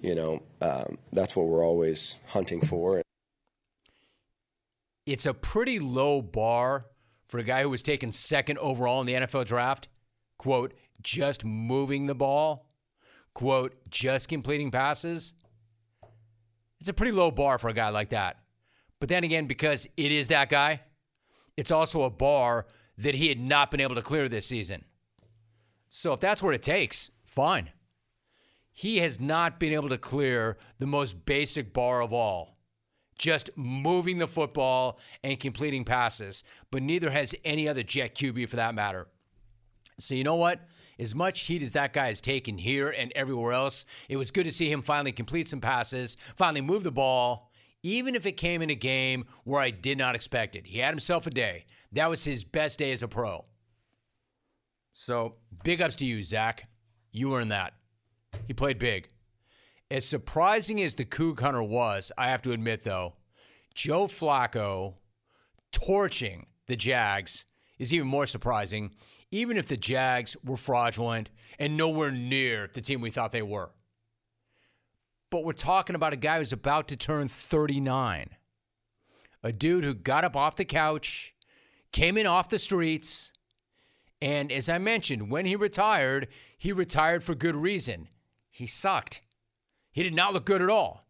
[0.00, 3.02] you know um, that's what we're always hunting for.
[5.06, 6.86] It's a pretty low bar
[7.28, 9.88] for a guy who was taken second overall in the NFL draft.
[10.38, 12.66] Quote, just moving the ball.
[13.34, 15.32] Quote, just completing passes.
[16.80, 18.38] It's a pretty low bar for a guy like that.
[19.00, 20.80] But then again, because it is that guy,
[21.56, 22.66] it's also a bar
[22.98, 24.84] that he had not been able to clear this season.
[25.88, 27.70] So if that's what it takes, fine.
[28.72, 32.54] He has not been able to clear the most basic bar of all
[33.18, 38.56] just moving the football and completing passes, but neither has any other Jet QB for
[38.56, 39.06] that matter.
[39.98, 40.60] So, you know what?
[40.98, 44.44] As much heat as that guy has taken here and everywhere else, it was good
[44.44, 47.50] to see him finally complete some passes, finally move the ball,
[47.84, 50.66] even if it came in a game where I did not expect it.
[50.66, 51.66] He had himself a day.
[51.92, 53.44] That was his best day as a pro.
[54.94, 56.66] So, big ups to you, Zach.
[57.12, 57.74] You earned that.
[58.48, 59.08] He played big.
[59.90, 63.14] As surprising as the Coug Hunter was, I have to admit, though,
[63.74, 64.94] Joe Flacco
[65.70, 67.44] torching the Jags
[67.78, 68.92] is even more surprising,
[69.30, 73.70] even if the Jags were fraudulent and nowhere near the team we thought they were.
[75.34, 78.28] But we're talking about a guy who's about to turn 39.
[79.42, 81.34] A dude who got up off the couch,
[81.90, 83.32] came in off the streets,
[84.22, 88.06] and as I mentioned, when he retired, he retired for good reason.
[88.48, 89.22] He sucked.
[89.90, 91.04] He did not look good at all.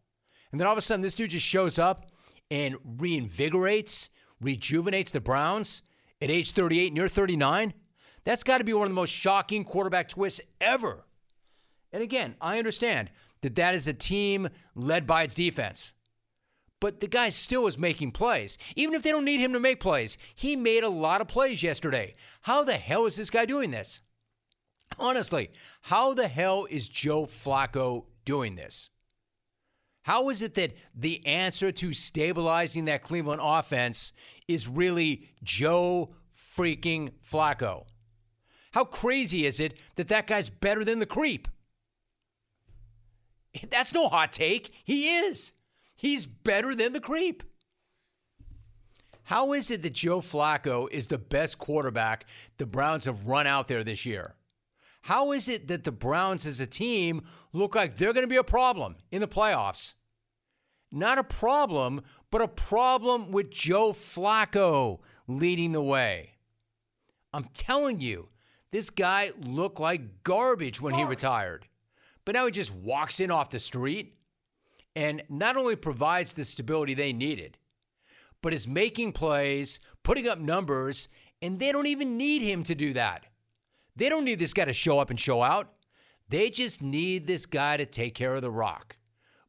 [0.51, 2.07] And then all of a sudden, this dude just shows up
[2.49, 4.09] and reinvigorates,
[4.41, 5.83] rejuvenates the Browns
[6.19, 7.75] at age 38 and you're 39.
[8.23, 11.05] That's got to be one of the most shocking quarterback twists ever.
[11.93, 13.11] And again, I understand
[13.45, 15.93] that that is a team led by its defense.
[16.79, 18.57] But the guy still is making plays.
[18.75, 21.61] Even if they don't need him to make plays, he made a lot of plays
[21.61, 22.15] yesterday.
[22.41, 23.99] How the hell is this guy doing this?
[24.97, 25.51] Honestly,
[25.83, 28.89] how the hell is Joe Flacco doing this?
[30.01, 34.11] How is it that the answer to stabilizing that Cleveland offense
[34.47, 37.85] is really Joe freaking Flacco?
[38.71, 41.47] How crazy is it that that guy's better than the creep?
[43.69, 44.73] That's no hot take.
[44.83, 45.53] He is.
[45.95, 47.43] He's better than the creep.
[49.23, 52.25] How is it that Joe Flacco is the best quarterback
[52.57, 54.35] the Browns have run out there this year?
[55.01, 58.35] How is it that the Browns as a team look like they're going to be
[58.35, 59.93] a problem in the playoffs?
[60.91, 66.37] Not a problem, but a problem with Joe Flacco leading the way.
[67.33, 68.29] I'm telling you,
[68.71, 71.67] this guy looked like garbage when he retired.
[72.25, 74.17] But now he just walks in off the street
[74.95, 77.57] and not only provides the stability they needed,
[78.41, 81.07] but is making plays, putting up numbers,
[81.41, 83.25] and they don't even need him to do that.
[83.95, 85.71] They don't need this guy to show up and show out.
[86.29, 88.97] They just need this guy to take care of the rock.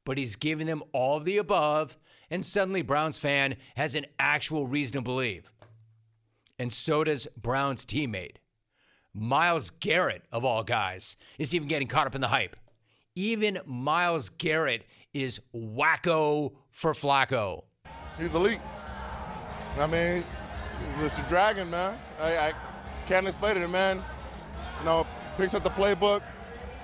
[0.04, 1.96] But he's giving them all of the above,
[2.30, 5.50] and suddenly Browns fan has an actual reason to believe.
[6.58, 8.36] And so does Browns teammate.
[9.12, 12.56] Myles Garrett, of all guys, is even getting caught up in the hype.
[13.16, 17.64] Even Myles Garrett is wacko for Flacco.
[18.18, 18.61] He's elite.
[19.79, 20.24] I mean,
[21.02, 21.98] it's, a dragon, man.
[22.20, 22.52] I, I
[23.07, 24.02] can't explain it, man
[24.79, 26.22] you know, picks up the playbook,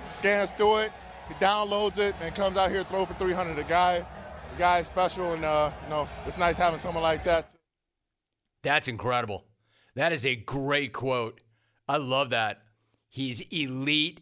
[0.09, 0.91] scans through it,
[1.27, 3.55] he downloads it, and comes out here throw for 300.
[3.55, 7.23] The guy, the guy is special, and uh, you know, it's nice having someone like
[7.23, 7.53] that.
[8.61, 9.45] That's incredible.
[9.95, 11.41] That is a great quote.
[11.87, 12.61] I love that.
[13.09, 14.21] He's elite.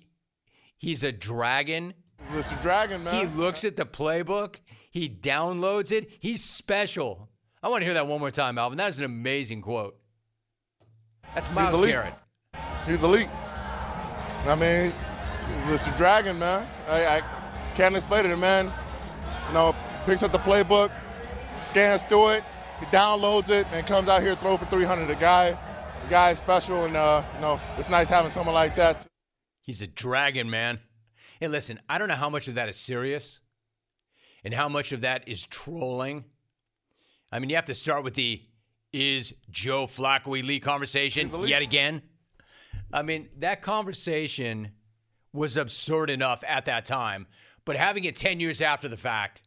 [0.78, 1.94] He's a dragon.
[2.34, 3.28] He's a dragon, man.
[3.28, 4.56] He looks at the playbook.
[4.92, 6.10] He downloads it.
[6.20, 7.30] He's special.
[7.64, 8.78] I want to hear that one more time, Alvin.
[8.78, 9.98] That is an amazing quote.
[11.36, 12.14] That's Myles Garrett.
[12.86, 13.30] He's elite.
[14.46, 14.94] I mean,
[15.72, 16.68] it's a dragon, man.
[16.90, 17.22] I, I
[17.76, 18.72] can't explain it, man.
[19.48, 20.92] You know, picks up the playbook,
[21.62, 22.44] scans through it,
[22.80, 25.06] he downloads it, and comes out here throw for 300.
[25.06, 28.76] The guy, the guy is special, and uh, you know, it's nice having someone like
[28.76, 29.06] that.
[29.62, 30.80] He's a dragon, man.
[31.42, 33.40] Hey, listen, I don't know how much of that is serious,
[34.44, 36.24] and how much of that is trolling.
[37.32, 38.44] I mean, you have to start with the
[38.94, 42.04] "Is Joe Flacco elite?" conversation yet again.
[42.94, 44.74] I mean, that conversation
[45.34, 47.26] was absurd enough at that time,
[47.66, 49.42] but having it 10 years after the fact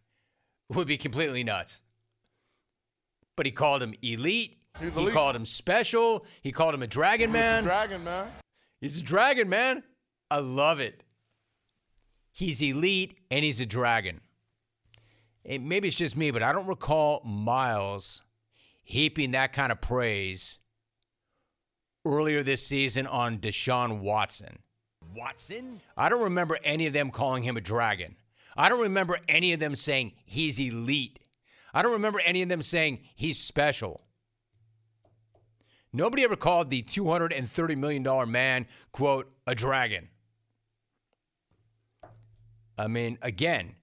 [0.70, 1.80] would be completely nuts.
[3.36, 4.58] But he called him elite.
[4.80, 5.14] He's he elite.
[5.14, 6.26] called him special.
[6.42, 7.58] He called him a dragon man.
[7.58, 8.28] He's a dragon man.
[8.80, 9.84] He's a dragon man.
[10.28, 11.04] I love it.
[12.36, 14.20] He's elite and he's a dragon.
[15.44, 18.24] And maybe it's just me, but I don't recall Myles
[18.82, 20.58] heaping that kind of praise
[22.04, 24.58] earlier this season on Deshaun Watson.
[25.14, 25.80] Watson?
[25.96, 28.16] I don't remember any of them calling him a dragon.
[28.56, 31.20] I don't remember any of them saying he's elite.
[31.72, 34.00] I don't remember any of them saying he's special.
[35.92, 40.08] Nobody ever called the $230 million man, quote, a dragon.
[42.76, 43.74] I mean, again,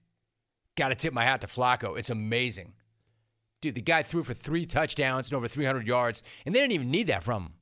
[0.76, 1.98] got to tip my hat to Flacco.
[1.98, 2.74] It's amazing.
[3.60, 6.90] Dude, the guy threw for three touchdowns and over 300 yards, and they didn't even
[6.90, 7.52] need that from him.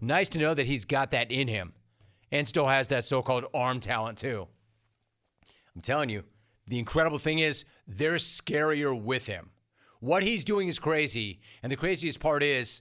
[0.00, 1.74] Nice to know that he's got that in him
[2.32, 4.48] and still has that so called arm talent, too.
[5.74, 6.24] I'm telling you,
[6.66, 9.50] the incredible thing is they're scarier with him.
[10.00, 12.80] What he's doing is crazy, and the craziest part is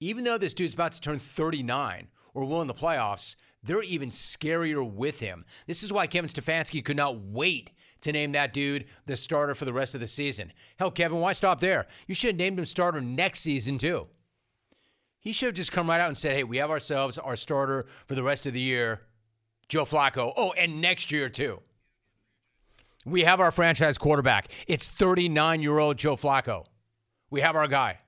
[0.00, 3.34] even though this dude's about to turn 39 or will in the playoffs,
[3.66, 5.44] they're even scarier with him.
[5.66, 9.64] This is why Kevin Stefanski could not wait to name that dude the starter for
[9.64, 10.52] the rest of the season.
[10.78, 11.86] Hell, Kevin, why stop there?
[12.06, 14.06] You should have named him starter next season, too.
[15.20, 17.86] He should have just come right out and said, hey, we have ourselves our starter
[18.06, 19.00] for the rest of the year,
[19.68, 20.32] Joe Flacco.
[20.36, 21.60] Oh, and next year, too.
[23.04, 24.48] We have our franchise quarterback.
[24.66, 26.66] It's 39 year old Joe Flacco.
[27.30, 27.98] We have our guy.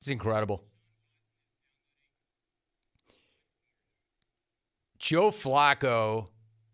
[0.00, 0.62] It's incredible.
[5.04, 6.28] Joe Flacco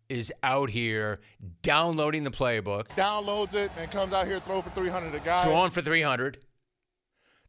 [0.07, 1.19] is out here
[1.63, 5.43] downloading the playbook, Downloads it and comes out here throw for 300 a guy.
[5.43, 6.37] throwing for 300.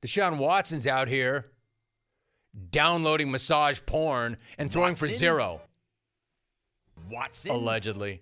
[0.05, 1.53] Deshaun Watson's out here
[2.71, 5.61] downloading massage porn and throwing for zero,
[7.09, 7.53] Watson?
[7.53, 8.21] allegedly.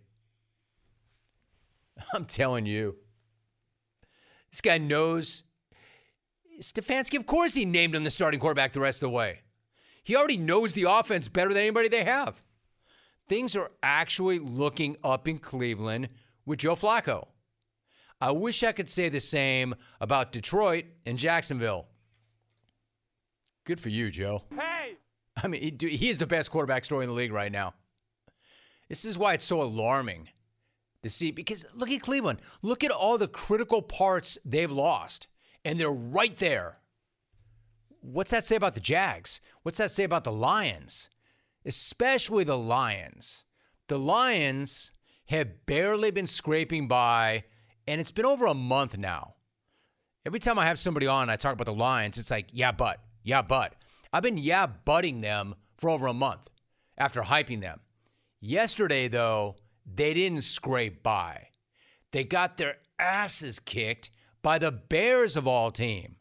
[2.12, 2.96] I'm telling you.
[4.52, 5.44] This guy knows
[6.60, 9.40] Stefanski, of course, he named him the starting quarterback the rest of the way.
[10.02, 12.42] He already knows the offense better than anybody they have.
[13.30, 16.08] Things are actually looking up in Cleveland
[16.46, 17.28] with Joe Flacco.
[18.20, 21.86] I wish I could say the same about Detroit and Jacksonville.
[23.64, 24.42] Good for you, Joe.
[24.52, 24.96] Hey!
[25.40, 27.74] I mean, he, is the best quarterback story in the league right now.
[28.88, 30.30] This is why it's so alarming
[31.04, 32.40] to see because look at Cleveland.
[32.62, 35.28] Look at all the critical parts they've lost,
[35.64, 36.78] and they're right there.
[38.00, 39.40] What's that say about the Jags?
[39.62, 41.10] What's that say about the Lions?
[41.64, 43.44] Especially the Lions.
[43.88, 44.92] The Lions
[45.26, 47.44] have barely been scraping by,
[47.86, 49.34] and it's been over a month now.
[50.26, 53.00] Every time I have somebody on, I talk about the Lions, it's like, yeah, but,
[53.22, 53.74] yeah, but.
[54.12, 56.50] I've been yeah, butting them for over a month
[56.98, 57.80] after hyping them.
[58.40, 61.48] Yesterday, though, they didn't scrape by.
[62.12, 64.10] They got their asses kicked
[64.42, 66.16] by the Bears of all team.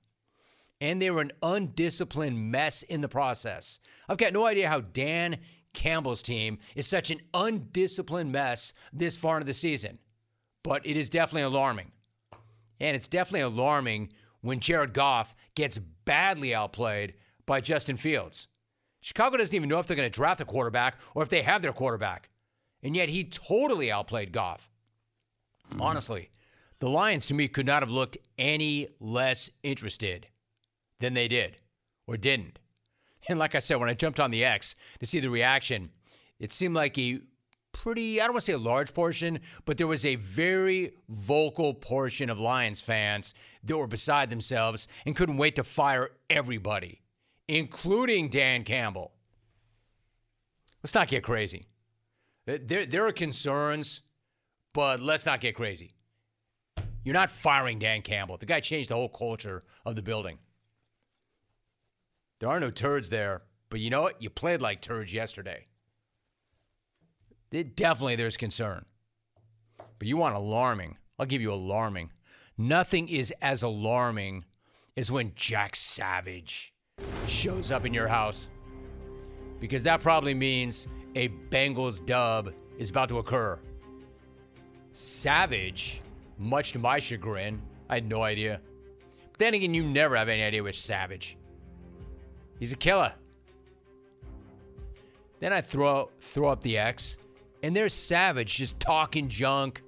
[0.81, 3.79] And they were an undisciplined mess in the process.
[4.07, 5.39] I've got no idea how Dan
[5.73, 9.99] Campbell's team is such an undisciplined mess this far into the season.
[10.63, 11.91] But it is definitely alarming.
[12.79, 17.15] And it's definitely alarming when Jared Goff gets badly outplayed
[17.45, 18.47] by Justin Fields.
[19.01, 21.61] Chicago doesn't even know if they're going to draft a quarterback or if they have
[21.61, 22.29] their quarterback.
[22.83, 24.69] And yet he totally outplayed Goff.
[25.79, 26.29] Honestly,
[26.79, 30.27] the Lions to me could not have looked any less interested
[30.99, 31.57] than they did
[32.07, 32.59] or didn't.
[33.27, 35.89] And like I said, when I jumped on the X to see the reaction,
[36.39, 37.19] it seemed like a
[37.71, 41.73] pretty, I don't want to say a large portion, but there was a very vocal
[41.73, 43.33] portion of Lions fans
[43.63, 47.01] that were beside themselves and couldn't wait to fire everybody,
[47.47, 49.11] including Dan Campbell.
[50.83, 51.65] Let's not get crazy.
[52.47, 54.01] Uh, there, there are concerns,
[54.73, 55.93] but let's not get crazy.
[57.03, 58.37] You're not firing Dan Campbell.
[58.37, 60.37] The guy changed the whole culture of the building.
[62.39, 64.21] There are no turds there, but you know what?
[64.21, 65.65] You played like turds yesterday.
[67.51, 68.85] It, definitely there's concern.
[69.77, 70.97] But you want alarming.
[71.17, 72.11] I'll give you alarming.
[72.57, 74.45] Nothing is as alarming
[74.95, 76.73] as when Jack Savage
[77.25, 78.49] shows up in your house.
[79.59, 83.59] Because that probably means a Bengals dub is about to occur.
[84.93, 86.01] Savage,
[86.37, 88.61] much to my chagrin, I had no idea.
[89.31, 91.37] But then again, you never have any idea which Savage.
[92.59, 93.13] He's a killer.
[95.39, 97.17] Then I throw throw up the X,
[97.63, 99.81] and there's Savage just talking junk,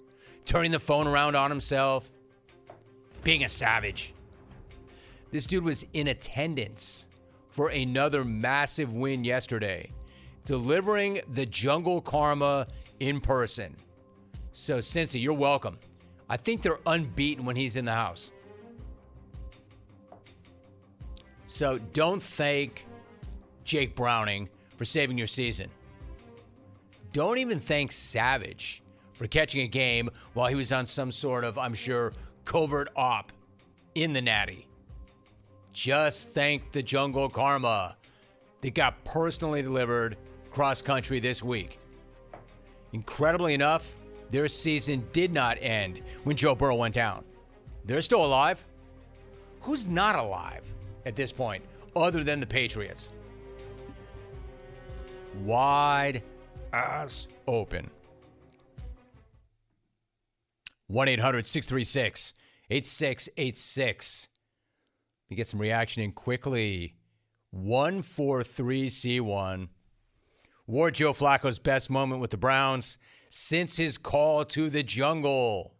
[0.46, 2.10] turning the phone around on himself,
[3.24, 4.14] being a savage.
[5.32, 7.08] This dude was in attendance
[7.48, 9.92] for another massive win yesterday,
[10.46, 12.68] delivering the jungle karma
[13.00, 13.76] in person.
[14.54, 15.78] So, Cincy, you're welcome.
[16.30, 18.32] I think they're unbeaten when he's in the house.
[21.52, 22.86] So don't thank
[23.66, 24.48] Jake Browning
[24.78, 25.70] for saving your season.
[27.12, 28.82] Don't even thank Savage
[29.12, 32.14] for catching a game while he was on some sort of, I'm sure,
[32.46, 33.34] covert op
[33.96, 34.66] in the Natty.
[35.74, 37.98] just thank the jungle karma
[38.62, 40.16] that got personally delivered
[40.52, 41.80] cross country this week.
[42.94, 43.94] Incredibly enough,
[44.32, 47.26] their season did not end when Joe Burrow went down.
[47.84, 48.64] They're still alive.
[49.60, 50.64] Who's not alive
[51.06, 51.64] at this point,
[51.96, 53.10] other than the Patriots?
[55.44, 56.22] Wide
[56.74, 57.90] ass open.
[60.88, 62.34] 1 800 636
[62.70, 64.28] 8686.
[65.30, 66.96] We get some reaction in quickly.
[67.56, 69.68] 143C1.
[70.68, 72.98] Ward Joe Flacco's best moment with the Browns
[73.30, 75.74] since his call to the jungle.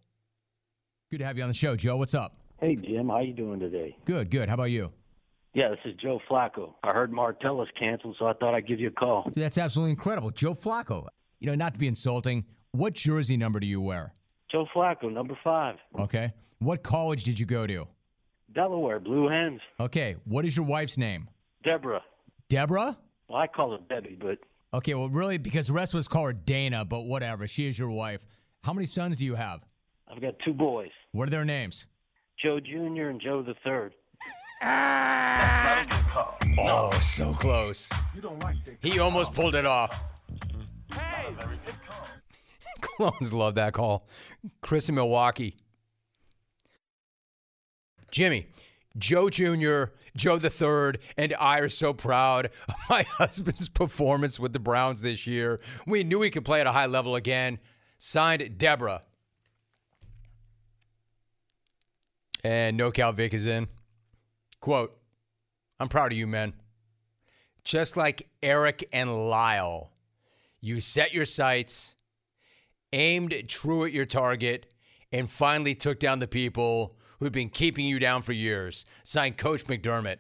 [1.10, 1.98] Good to have you on the show, Joe.
[1.98, 2.38] What's up?
[2.60, 3.98] Hey Jim, how you doing today?
[4.06, 4.48] Good, good.
[4.48, 4.92] How about you?
[5.54, 6.74] Yeah, this is Joe Flacco.
[6.84, 9.24] I heard Martellus canceled, so I thought I'd give you a call.
[9.26, 10.32] Dude, that's absolutely incredible.
[10.32, 11.08] Joe Flacco.
[11.40, 14.14] You know, not to be insulting, what jersey number do you wear?
[14.52, 16.32] Joe Flacco, number five, Okay.
[16.60, 17.88] What college did you go to?
[18.54, 19.60] Delaware, Blue Hens.
[19.80, 20.16] Okay.
[20.26, 21.28] What is your wife's name?
[21.64, 22.04] Deborah.
[22.50, 22.98] Deborah?
[23.28, 24.38] Well, I call her Debbie, but
[24.74, 27.46] Okay, well, really, because the rest of us call her Dana, but whatever.
[27.48, 28.22] She is your wife.
[28.62, 29.62] How many sons do you have?
[30.10, 31.88] I've got two boys, What are their names?
[32.42, 33.10] Joe Jr.
[33.10, 33.94] and Joe the Third.
[36.64, 37.90] Oh, so close.
[38.82, 40.04] He almost pulled it off.
[40.94, 41.34] Hey.
[42.82, 44.08] Clones love that call.
[44.62, 45.56] Chris in Milwaukee.
[48.12, 48.48] Jimmy,
[48.98, 49.86] Joe Jr.,
[50.18, 55.02] Joe the Third, and I are so proud of my husband's performance with the Browns
[55.02, 55.60] this year.
[55.88, 57.60] We knew he could play at a high level again.
[57.98, 59.02] Signed Deborah.
[62.44, 63.68] And NoCal Vic is in.
[64.62, 64.96] Quote,
[65.80, 66.54] I'm proud of you, men.
[67.64, 69.92] Just like Erik and Lyle,
[70.62, 71.96] you set your sights,
[72.94, 74.72] aimed true at your target,
[75.12, 78.86] and finally took down the people who'd been keeping you down for years.
[79.04, 80.18] Signed Coach McDermott.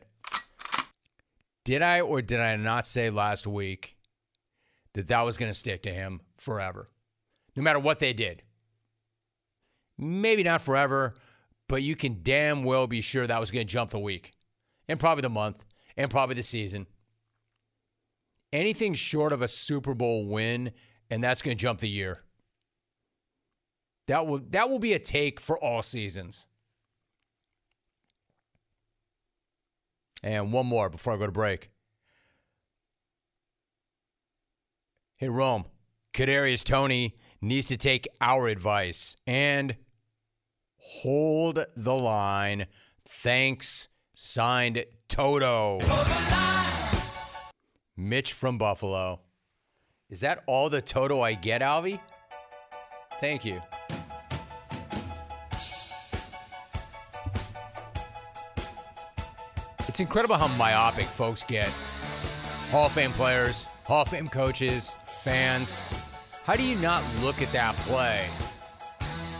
[1.63, 3.97] Did I or did I not say last week
[4.93, 6.87] that that was going to stick to him forever?
[7.55, 8.41] No matter what they did.
[9.97, 11.13] Maybe not forever,
[11.71, 14.33] but you can damn well be sure that was going to jump the week
[14.89, 15.63] and probably the month
[15.95, 16.85] and probably the season.
[18.51, 20.71] Anything short of a Super Bowl win,
[21.09, 22.23] and that's going to jump the year.
[24.09, 26.45] That will that will be a take for all seasons.
[30.21, 31.69] And one more before I go to break.
[35.15, 35.63] Hey Rome,
[36.13, 39.77] Kadarius Toney needs to take our advice and
[40.81, 42.67] hold the line.
[43.07, 45.79] Thanks, signed Toto.
[47.95, 49.21] Mitch from Buffalo.
[50.09, 51.99] Is that all the Toto I get, Alvy?
[53.19, 53.61] Thank you.
[59.87, 61.69] It's incredible how myopic folks get.
[62.71, 65.81] Hall of Fame players, Hall of Fame coaches, fans.
[66.45, 68.29] How do you not look at that play?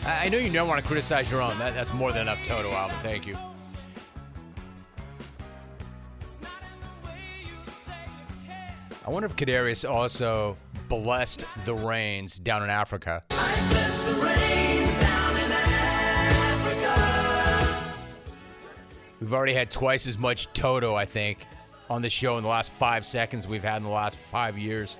[0.04, 1.58] I know you don't want to criticize your own.
[1.60, 2.98] That, that's more than enough Toto, Alvin.
[3.02, 3.38] Thank you.
[9.06, 13.24] I wonder if Kadarius also blessed the rains down in Africa.
[19.20, 21.40] We've already had twice as much Toto, I think,
[21.90, 24.98] on the show in the last five seconds we've had in the last five years.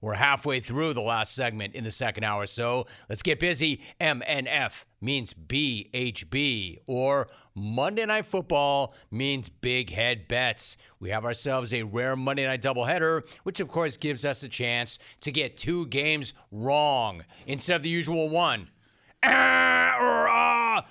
[0.00, 3.80] We're halfway through the last segment in the second hour, so let's get busy.
[4.00, 10.76] MNF means BHB, or Monday Night Football means Big Head Bets.
[11.00, 15.00] We have ourselves a rare Monday Night doubleheader, which of course gives us a chance
[15.20, 18.68] to get two games wrong instead of the usual one.
[19.22, 20.84] I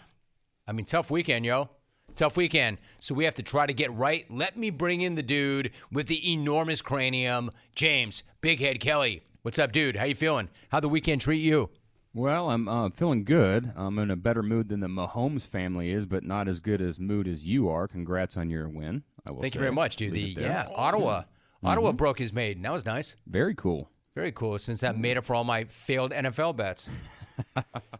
[0.73, 1.69] mean, tough weekend, yo.
[2.17, 2.79] Tough weekend.
[2.99, 4.25] So we have to try to get right.
[4.31, 9.21] Let me bring in the dude with the enormous cranium, James Big Head Kelly.
[9.43, 9.95] What's up, dude?
[9.95, 10.49] How you feeling?
[10.69, 11.69] How'd the weekend treat you?
[12.15, 13.71] Well, I'm uh, feeling good.
[13.75, 16.99] I'm in a better mood than the Mahomes family is, but not as good as
[16.99, 17.87] mood as you are.
[17.87, 19.03] Congrats on your win.
[19.27, 20.11] I will Thank you very much, dude.
[20.13, 21.25] Leave The yeah, Ottawa.
[21.63, 21.97] Ottawa Mhm.
[21.97, 22.63] broke his maiden.
[22.63, 23.15] That was nice.
[23.27, 23.91] Very cool.
[24.15, 24.57] Very cool.
[24.57, 26.89] Since that made up for all my failed NFL bets.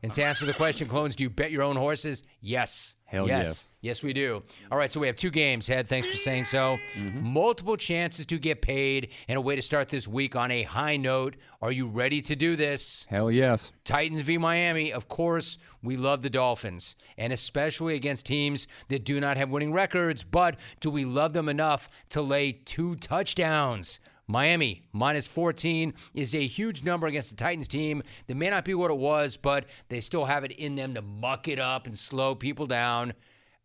[0.04, 2.24] and to answer the question, clones, do you bet your own horses?
[2.42, 2.96] Yes.
[3.06, 3.46] Hell yes.
[3.48, 3.66] yes.
[3.82, 4.44] Yes, we do.
[4.70, 5.88] All right, so we have two games, Head.
[5.88, 6.78] Thanks for saying so.
[6.96, 7.26] Mm-hmm.
[7.26, 10.98] Multiple chances to get paid and a way to start this week on a high
[10.98, 11.38] note.
[11.62, 13.06] Are you ready to do this?
[13.10, 13.72] Hell yes.
[13.86, 14.92] Titans v Miami.
[14.92, 19.72] Of course, we love the Dolphins, and especially against teams that do not have winning
[19.72, 20.26] records.
[20.26, 24.02] But do we love them enough to lay two touchdowns?
[24.28, 28.74] Miami minus 14 is a huge number against the Titans team that may not be
[28.74, 31.96] what it was, but they still have it in them to muck it up and
[31.96, 33.14] slow people down.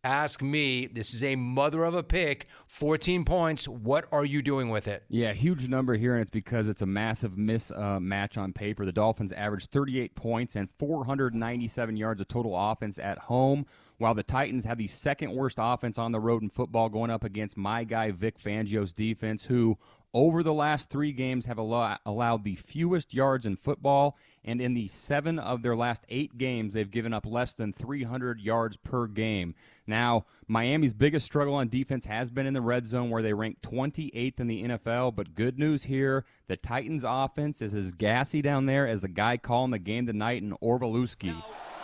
[0.05, 0.85] ask me.
[0.85, 2.47] This is a mother of a pick.
[2.67, 3.67] 14 points.
[3.67, 5.03] What are you doing with it?
[5.07, 8.85] Yeah, huge number here, and it's because it's a massive miss uh, match on paper.
[8.85, 13.65] The Dolphins averaged 38 points and 497 yards of total offense at home,
[13.97, 17.23] while the Titans have the second worst offense on the road in football, going up
[17.23, 19.77] against my guy Vic Fangio's defense, who
[20.13, 24.73] over the last three games have allow- allowed the fewest yards in football, and in
[24.73, 29.07] the seven of their last eight games, they've given up less than 300 yards per
[29.07, 29.55] game.
[29.87, 33.61] Now, Miami's biggest struggle on defense has been in the red zone, where they rank
[33.61, 35.11] 28th in the NFL.
[35.11, 39.37] But good news here the Titans' offense is as gassy down there as the guy
[39.37, 41.33] calling the game tonight in Orlovsky.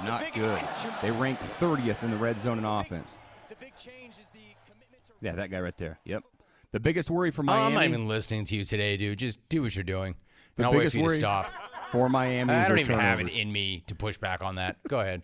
[0.04, 0.62] Not good.
[1.02, 3.10] They rank 30th in the red zone in offense.
[5.22, 6.00] Yeah, that guy right there.
[6.06, 6.24] Yep.
[6.72, 7.66] The biggest worry for Miami.
[7.66, 9.18] I'm not even listening to you today, dude.
[9.18, 10.16] Just do what you're doing.
[10.56, 11.52] The And I'll wait for you to stop.
[11.92, 12.54] for Miami.
[12.54, 14.78] I don't their even have it in me to push back on that.
[14.88, 15.24] Go ahead.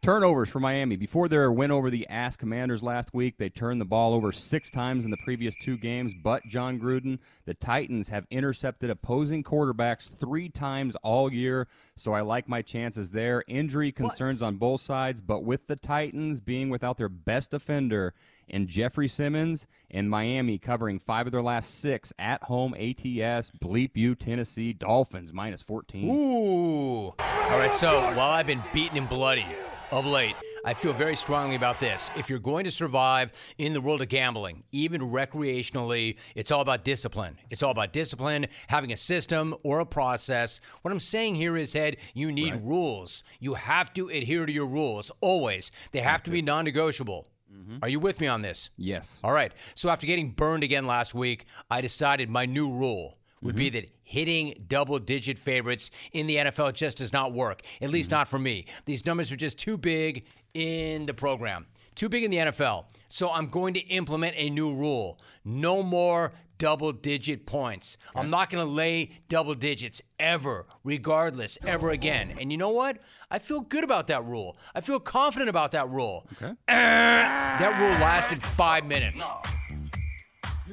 [0.00, 0.94] Turnovers for Miami.
[0.94, 4.70] Before their win over the Ass Commanders last week, they turned the ball over six
[4.70, 6.12] times in the previous two games.
[6.22, 11.66] But Jon Gruden, the Titans have intercepted opposing quarterbacks three times all year,
[11.96, 13.42] so I like my chances there.
[13.48, 18.14] Injury concerns on both sides, but with the Titans being without their best defender
[18.48, 23.90] in Jeffrey Simmons and Miami covering five of their last six at home ATS, bleep
[23.94, 26.08] you, Tennessee Dolphins minus 14.
[26.08, 27.14] Ooh.
[27.18, 29.46] All right, so while I've been beaten and bloody
[29.90, 30.34] of late,
[30.64, 32.10] I feel very strongly about this.
[32.16, 36.84] If you're going to survive in the world of gambling, even recreationally, it's all about
[36.84, 37.38] discipline.
[37.48, 40.60] It's all about discipline, having a system or a process.
[40.82, 43.22] What I'm saying here is, Head, you need rules.
[43.40, 45.70] You have to adhere to your rules always.
[45.92, 47.26] They have to be non negotiable.
[47.52, 47.78] Mm-hmm.
[47.82, 48.70] Are you with me on this?
[48.76, 49.20] Yes.
[49.24, 49.52] All right.
[49.74, 53.74] So after getting burned again last week, I decided my new rule would be mm-hmm.
[53.74, 57.62] that hitting double digit favorites in the NFL just does not work.
[57.80, 58.18] At least mm-hmm.
[58.18, 58.66] not for me.
[58.84, 61.66] These numbers are just too big in the program.
[61.98, 62.84] Too big in the NFL.
[63.08, 65.18] So I'm going to implement a new rule.
[65.44, 67.98] No more double digit points.
[68.14, 72.36] I'm not going to lay double digits ever, regardless, ever again.
[72.38, 72.98] And you know what?
[73.32, 74.56] I feel good about that rule.
[74.76, 76.28] I feel confident about that rule.
[76.40, 76.54] Okay.
[76.68, 79.28] That rule lasted five minutes.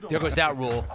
[0.10, 0.86] There goes that rule.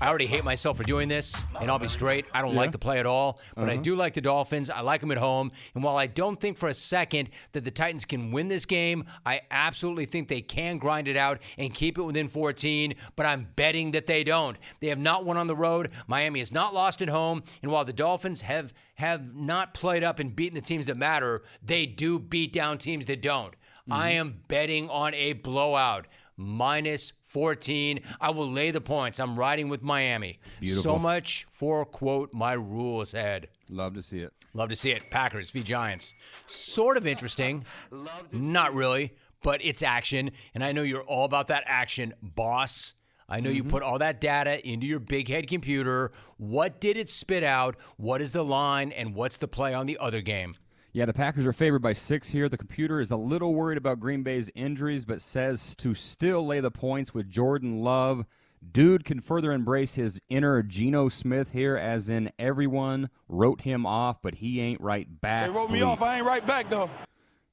[0.00, 2.26] I already hate myself for doing this, and I'll be straight.
[2.32, 2.60] I don't Yeah.
[2.60, 3.82] like the play at all, but I Uh-huh.
[3.82, 4.68] do like the Dolphins.
[4.70, 5.50] I like them at home.
[5.74, 9.04] And while I don't think for a second that the Titans can win this game,
[9.24, 13.48] I absolutely think they can grind it out and keep it within 14, but I'm
[13.56, 14.56] betting that they don't.
[14.80, 15.90] They have not won on the road.
[16.06, 17.42] Miami has not lost at home.
[17.62, 21.42] And while the Dolphins have, have not played up and beaten the teams that matter,
[21.62, 23.54] they do beat down teams that don't.
[23.90, 26.06] I am betting on a blowout.
[26.38, 28.00] Minus 14.
[28.20, 29.18] I will lay the points.
[29.20, 30.38] I'm riding with Miami.
[30.60, 30.82] Beautiful.
[30.82, 33.48] So much for, quote, my rules head.
[33.68, 34.32] Love to see it.
[34.54, 35.10] Love to see it.
[35.10, 35.62] Packers v.
[35.62, 36.14] Giants.
[36.46, 37.64] Sort of interesting.
[38.32, 40.30] Not really, but it's action.
[40.54, 42.94] And I know you're all about that action, boss.
[43.28, 43.70] I know you Mm-hmm.
[43.70, 46.12] put all that data into your big head computer.
[46.38, 47.76] What did it spit out?
[47.98, 48.90] What is the line?
[48.92, 50.54] And what's the play on the other game?
[50.98, 52.48] Yeah, the Packers are favored by six here.
[52.48, 56.58] The computer is a little worried about Green Bay's injuries, but says to still lay
[56.58, 58.26] the points with Jordan Love.
[58.72, 64.20] Dude can further embrace his inner Geno Smith here, as in everyone wrote him off,
[64.20, 65.46] but he ain't right back.
[65.46, 66.02] They wrote me off.
[66.02, 66.90] I ain't right back though.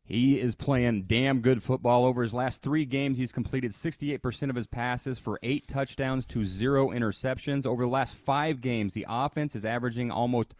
[0.03, 2.03] He is playing damn good football.
[2.05, 6.45] Over his last three games, he's completed 68% of his passes for eight touchdowns to
[6.45, 7.67] zero interceptions.
[7.67, 10.55] Over the last five games, the offense is averaging almost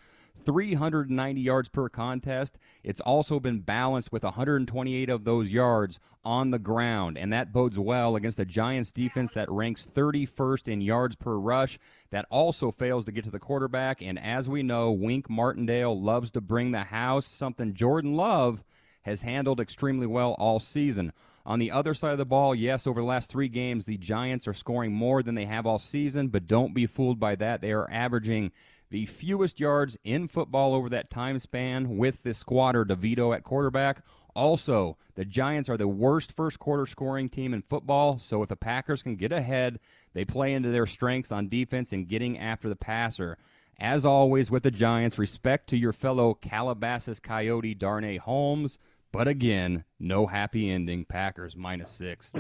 [0.46, 2.58] 390 yards per contest.
[2.84, 7.78] It's also been balanced with 128 of those yards on the ground, and that bodes
[7.78, 11.78] well against a Giants defense that ranks 31st in yards per rush.
[12.10, 16.32] That also fails to get to the quarterback, and as we know, Wink Martindale loves
[16.32, 18.64] to bring the house, something Jordan Love
[19.04, 21.14] has handled extremely well all season.
[21.46, 24.48] On the other side of the ball, yes, over the last three games, the Giants
[24.48, 27.62] are scoring more than they have all season, but don't be fooled by that.
[27.62, 28.52] They are averaging
[28.90, 34.04] the fewest yards in football over that time span with the squatter DeVito at quarterback.
[34.36, 38.56] Also, the Giants are the worst first quarter scoring team in football, so if the
[38.56, 39.80] Packers can get ahead,
[40.14, 43.38] they play into their strengths on defense and getting after the passer.
[43.80, 48.78] As always with the Giants, respect to your fellow Calabasas Coyote Darnay Holmes.
[49.12, 51.06] But again, no happy ending.
[51.06, 52.32] Packers minus six.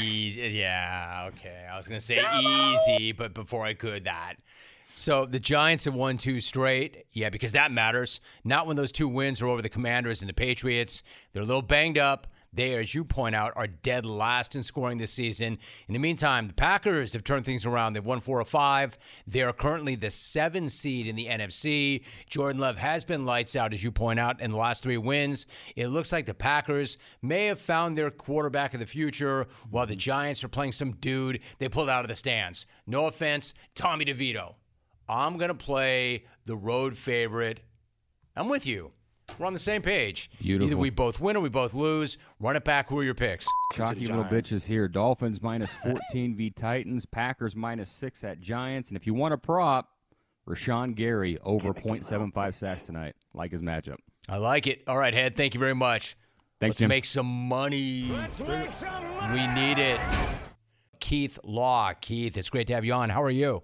[0.00, 0.40] Easy.
[0.48, 1.66] Yeah, okay.
[1.70, 4.36] I was going to say easy, but before I could, that.
[4.92, 7.06] So the Giants have won two straight.
[7.12, 8.20] Yeah, because that matters.
[8.44, 11.02] Not when those two wins are over the Commanders and the Patriots.
[11.32, 12.26] They're a little banged up.
[12.54, 15.58] They, as you point out, are dead last in scoring this season.
[15.88, 17.94] In the meantime, the Packers have turned things around.
[17.94, 18.98] They've won four or five.
[19.26, 22.02] They are currently the seven seed in the NFC.
[22.28, 25.46] Jordan Love has been lights out, as you point out, in the last three wins.
[25.76, 29.96] It looks like the Packers may have found their quarterback of the future while the
[29.96, 32.66] Giants are playing some dude they pulled out of the stands.
[32.86, 34.56] No offense, Tommy DeVito.
[35.12, 37.60] I'm going to play the road favorite.
[38.34, 38.92] I'm with you.
[39.38, 40.30] We're on the same page.
[40.40, 40.68] Beautiful.
[40.68, 42.18] Either we both win or we both lose.
[42.40, 42.88] Run it back.
[42.88, 43.46] Who are your picks?
[43.72, 44.88] Chalky little bitches here.
[44.88, 47.06] Dolphins minus 14 v Titans.
[47.06, 48.88] Packers minus 6 at Giants.
[48.88, 49.88] And if you want a prop,
[50.48, 53.14] Rashan Gary over 0.75 sacks tonight.
[53.32, 53.96] Like his matchup.
[54.28, 54.82] I like it.
[54.86, 55.36] All right, Head.
[55.36, 56.16] Thank you very much.
[56.60, 56.88] Thanks, Let's Jim.
[56.88, 58.02] make some money.
[59.32, 60.00] We need it.
[61.00, 61.92] Keith Law.
[62.00, 63.08] Keith, it's great to have you on.
[63.10, 63.62] How are you?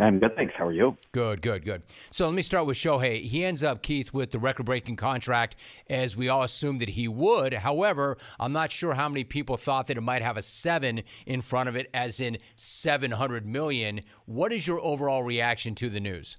[0.00, 0.54] I'm good, thanks.
[0.56, 0.96] How are you?
[1.10, 1.82] Good, good, good.
[2.08, 3.24] So let me start with Shohei.
[3.24, 5.56] He ends up, Keith, with the record breaking contract
[5.90, 7.52] as we all assumed that he would.
[7.52, 11.40] However, I'm not sure how many people thought that it might have a seven in
[11.40, 14.02] front of it, as in 700 million.
[14.26, 16.36] What is your overall reaction to the news?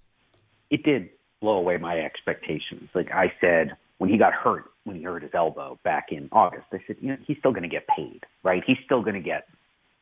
[0.70, 1.10] It did
[1.42, 2.90] blow away my expectations.
[2.94, 6.68] Like I said, when he got hurt, when he hurt his elbow back in August,
[6.72, 8.64] I said, you know, he's still going to get paid, right?
[8.66, 9.48] He's still going to get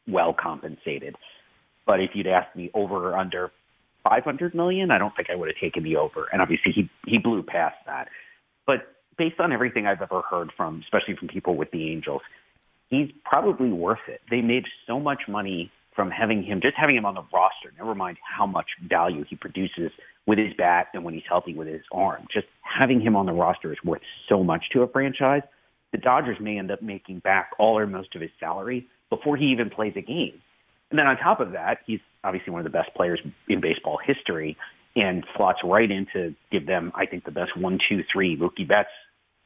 [0.08, 1.16] well compensated.
[1.88, 3.52] But if you'd asked me over or under
[4.04, 6.28] 500 million, I don't think I would have taken the over.
[6.32, 8.10] And obviously, he he blew past that.
[8.68, 12.22] But based on everything I've ever heard from, especially from people with the Angels,
[12.90, 14.22] he's probably worth it.
[14.30, 17.74] They made so much money from having him, just having him on the roster.
[17.78, 19.92] Never mind how much value he produces
[20.28, 22.28] with his bat and when he's healthy with his arm.
[22.32, 25.42] Just having him on the roster is worth so much to a franchise.
[25.92, 29.46] The Dodgers may end up making back all or most of his salary before he
[29.46, 30.42] even plays a game.
[30.90, 34.00] And then on top of that, he's obviously one of the best players in baseball
[34.06, 34.58] history
[34.96, 38.38] and slots right in to give them, I think, the best one, two, three.
[38.38, 38.90] Mookie Betts,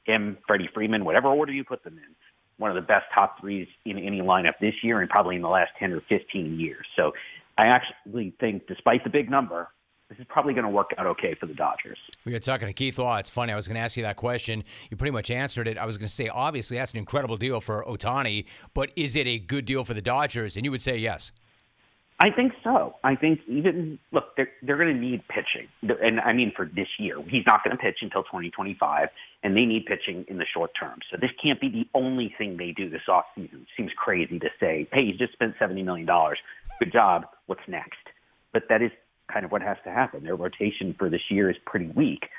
[0.05, 2.15] him, Freddie Freeman, whatever order you put them in.
[2.57, 5.49] One of the best top threes in any lineup this year and probably in the
[5.49, 6.85] last 10 or 15 years.
[6.95, 7.11] So
[7.57, 9.69] I actually think, despite the big number,
[10.11, 11.97] this is probably going to work out okay for the Dodgers.
[12.25, 13.15] We were talking to Keith Law.
[13.15, 13.53] It's funny.
[13.53, 14.65] I was going to ask you that question.
[14.89, 15.77] You pretty much answered it.
[15.77, 19.25] I was going to say, obviously, that's an incredible deal for Ohtani, but is it
[19.25, 20.57] a good deal for the Dodgers?
[20.57, 21.31] And you would say yes.
[22.19, 22.97] I think so.
[23.05, 25.67] I think even look, they're they're going to need pitching,
[26.03, 29.07] and I mean for this year, he's not going to pitch until 2025,
[29.41, 30.99] and they need pitching in the short term.
[31.09, 33.65] So this can't be the only thing they do this off season.
[33.75, 36.37] Seems crazy to say, hey, you just spent 70 million dollars.
[36.77, 37.25] Good job.
[37.47, 37.97] What's next?
[38.53, 38.91] But that is
[39.31, 40.23] kind of what has to happen.
[40.23, 42.29] Their rotation for this year is pretty weak.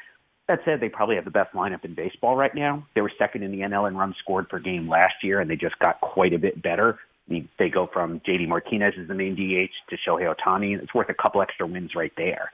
[0.49, 2.87] That said, they probably have the best lineup in baseball right now.
[2.95, 5.57] They were second in the NL in runs scored per game last year, and they
[5.57, 6.99] just got quite a bit better.
[7.29, 10.83] They go from JD Martinez as the main DH to Shohei Ohtani.
[10.83, 12.53] It's worth a couple extra wins right there.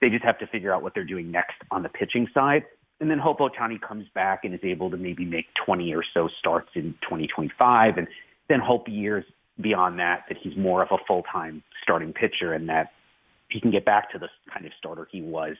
[0.00, 2.64] They just have to figure out what they're doing next on the pitching side,
[3.00, 6.28] and then hope Ohtani comes back and is able to maybe make 20 or so
[6.38, 8.08] starts in 2025, and
[8.48, 9.24] then hope years
[9.60, 12.92] beyond that that he's more of a full-time starting pitcher and that
[13.50, 15.56] he can get back to the kind of starter he was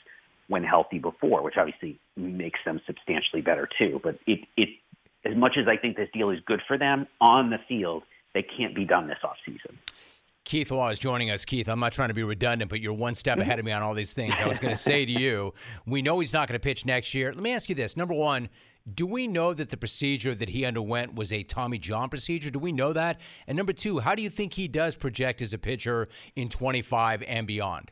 [0.49, 4.01] when healthy before, which obviously makes them substantially better too.
[4.03, 4.69] But it, it,
[5.25, 8.03] as much as I think this deal is good for them on the field,
[8.35, 9.77] they can't be done this offseason.
[10.45, 11.45] Keith Law is joining us.
[11.45, 13.83] Keith, I'm not trying to be redundant, but you're one step ahead of me on
[13.83, 14.41] all these things.
[14.41, 15.55] I was going to say to you,
[15.87, 17.33] we know he's not going to pitch next year.
[17.33, 17.97] Let me ask you this.
[17.97, 18.49] Number one,
[18.93, 22.51] do we know that the procedure that he underwent was a Tommy John procedure?
[22.51, 23.21] Do we know that?
[23.47, 27.23] And number two, how do you think he does project as a pitcher in 25
[27.23, 27.91] and beyond?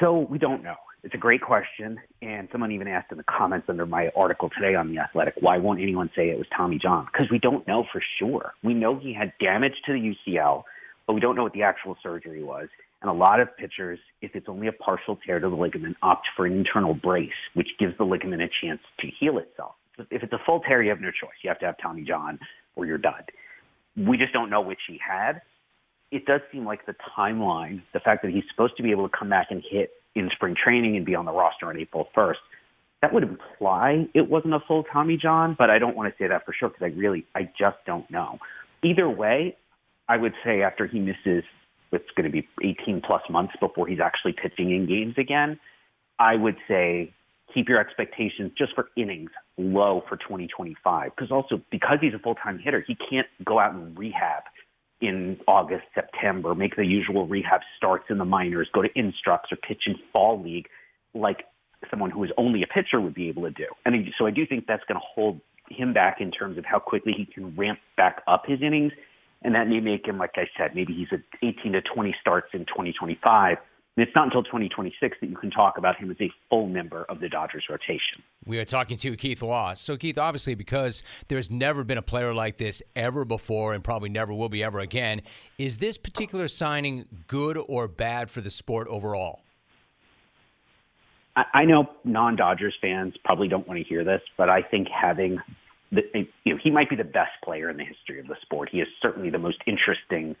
[0.00, 0.76] So we don't know.
[1.04, 1.98] It's a great question.
[2.22, 5.58] And someone even asked in the comments under my article today on The Athletic, why
[5.58, 7.08] won't anyone say it was Tommy John?
[7.12, 8.52] Because we don't know for sure.
[8.62, 10.62] We know he had damage to the UCL,
[11.06, 12.68] but we don't know what the actual surgery was.
[13.00, 16.28] And a lot of pitchers, if it's only a partial tear to the ligament, opt
[16.36, 19.74] for an internal brace, which gives the ligament a chance to heal itself.
[19.98, 21.36] If it's a full tear, you have no choice.
[21.42, 22.38] You have to have Tommy John
[22.76, 23.24] or you're done.
[23.96, 25.42] We just don't know which he had.
[26.10, 29.16] It does seem like the timeline, the fact that he's supposed to be able to
[29.16, 32.36] come back and hit in spring training and be on the roster on April 1st,
[33.00, 36.28] that would imply it wasn't a full Tommy John, but I don't want to say
[36.28, 38.38] that for sure because I really, I just don't know.
[38.84, 39.56] Either way,
[40.08, 41.44] I would say after he misses,
[41.90, 45.58] it's going to be 18 plus months before he's actually pitching in games again,
[46.18, 47.12] I would say
[47.52, 52.58] keep your expectations just for innings low for 2025 because also because he's a full-time
[52.58, 54.42] hitter, he can't go out and rehab
[55.00, 59.56] in August, September, make the usual rehab starts in the minors, go to instructs or
[59.56, 60.68] pitch in fall league
[61.12, 61.44] like
[61.90, 63.66] someone who is only a pitcher would be able to do.
[63.84, 66.78] And so I do think that's going to hold him back in terms of how
[66.78, 68.92] quickly he can ramp back up his innings.
[69.42, 72.48] And that may make him, like I said, maybe he's at 18 to 20 starts
[72.52, 73.58] in 2025,
[73.96, 77.04] And it's not until 2026 that you can talk about him as a full member
[77.10, 78.22] of the Dodgers rotation.
[78.46, 79.74] We are talking to Keith Law.
[79.74, 84.08] So, Keith, obviously, because there's never been a player like this ever before and probably
[84.08, 85.20] never will be ever again,
[85.58, 89.40] is this particular signing good or bad for the sport overall?
[91.36, 95.38] I, I know non-Dodgers fans probably don't want to hear this, but I think having
[95.90, 96.02] the,
[96.44, 98.70] you know, he might be the best player in the history of the sport.
[98.72, 100.34] He is certainly the most interesting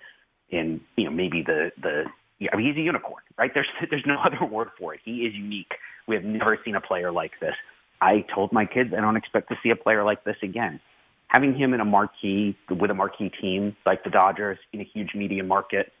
[0.50, 2.04] in, you know, maybe the the
[2.52, 3.50] I mean, he's a unicorn, right?
[3.52, 5.00] There's there's no other word for it.
[5.04, 5.72] He is unique.
[6.06, 7.54] We have never seen a player like this.
[8.00, 10.80] I told my kids I don't expect to see a player like this again.
[11.28, 15.14] Having him in a marquee with a marquee team like the Dodgers in a huge
[15.14, 15.92] media market,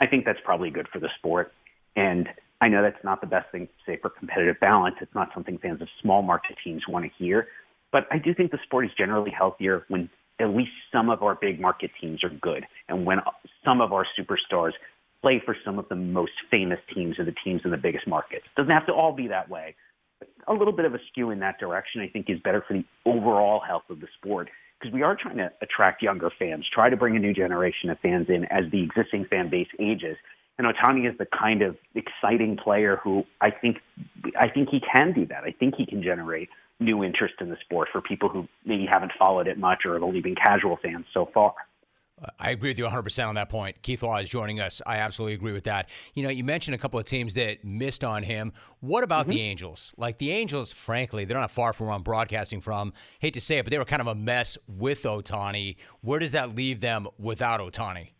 [0.00, 1.52] I think that's probably good for the sport.
[1.96, 2.28] And
[2.60, 4.96] I know that's not the best thing to say for competitive balance.
[5.00, 7.46] It's not something fans of small market teams want to hear.
[7.92, 10.10] But I do think the sport is generally healthier when
[10.40, 13.18] at least some of our big market teams are good and when
[13.64, 14.72] some of our superstars
[15.22, 18.44] play for some of the most famous teams or the teams in the biggest markets.
[18.56, 19.74] Doesn't have to all be that way.
[20.46, 22.84] A little bit of a skew in that direction, I think, is better for the
[23.04, 24.48] overall health of the sport
[24.78, 27.98] because we are trying to attract younger fans, try to bring a new generation of
[28.00, 30.16] fans in as the existing fan base ages.
[30.58, 33.76] And Ohtani is the kind of exciting player who I think
[34.38, 35.44] I think he can do that.
[35.44, 36.48] I think he can generate
[36.80, 40.02] new interest in the sport for people who maybe haven't followed it much or have
[40.02, 41.54] only been casual fans so far.
[42.38, 43.80] I agree with you 100% on that point.
[43.82, 44.82] Keith Law is joining us.
[44.86, 45.88] I absolutely agree with that.
[46.14, 48.52] You know, you mentioned a couple of teams that missed on him.
[48.80, 49.36] What about mm-hmm.
[49.36, 49.94] the Angels?
[49.96, 52.92] Like the Angels, frankly, they're not far from where I'm broadcasting from.
[53.20, 55.76] Hate to say it, but they were kind of a mess with Ohtani.
[56.00, 58.10] Where does that leave them without Ohtani?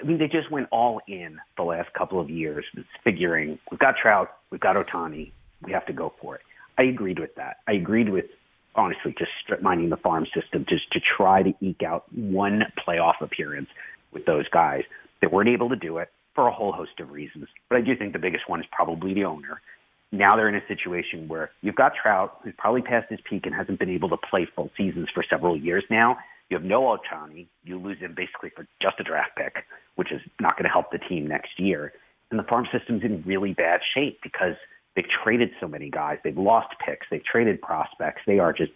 [0.00, 2.64] I mean, they just went all in the last couple of years,
[3.04, 5.30] figuring we've got Trout, we've got Ohtani,
[5.62, 6.42] we have to go for it.
[6.78, 7.58] I agreed with that.
[7.68, 8.26] I agreed with
[8.74, 13.20] honestly just strip mining the farm system just to try to eke out one playoff
[13.20, 13.68] appearance
[14.12, 14.82] with those guys.
[15.20, 17.48] They weren't able to do it for a whole host of reasons.
[17.68, 19.60] But I do think the biggest one is probably the owner.
[20.12, 23.54] Now they're in a situation where you've got Trout, who's probably past his peak and
[23.54, 26.18] hasn't been able to play full seasons for several years now.
[26.48, 27.46] You have no Ohtani.
[27.64, 29.64] You lose him basically for just a draft pick,
[29.94, 31.92] which is not going to help the team next year.
[32.30, 34.54] And the farm system's in really bad shape because–
[35.00, 36.18] They've traded so many guys.
[36.22, 37.06] They've lost picks.
[37.10, 38.20] They've traded prospects.
[38.26, 38.72] They are just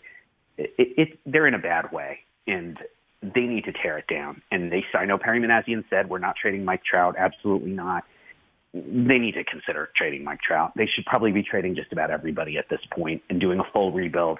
[0.56, 2.78] it, it, they're in a bad way, and
[3.20, 4.40] they need to tear it down.
[4.50, 7.16] And they, I know Perry Minasian said we're not trading Mike Trout.
[7.18, 8.04] Absolutely not.
[8.72, 10.72] They need to consider trading Mike Trout.
[10.76, 13.92] They should probably be trading just about everybody at this point and doing a full
[13.92, 14.38] rebuild.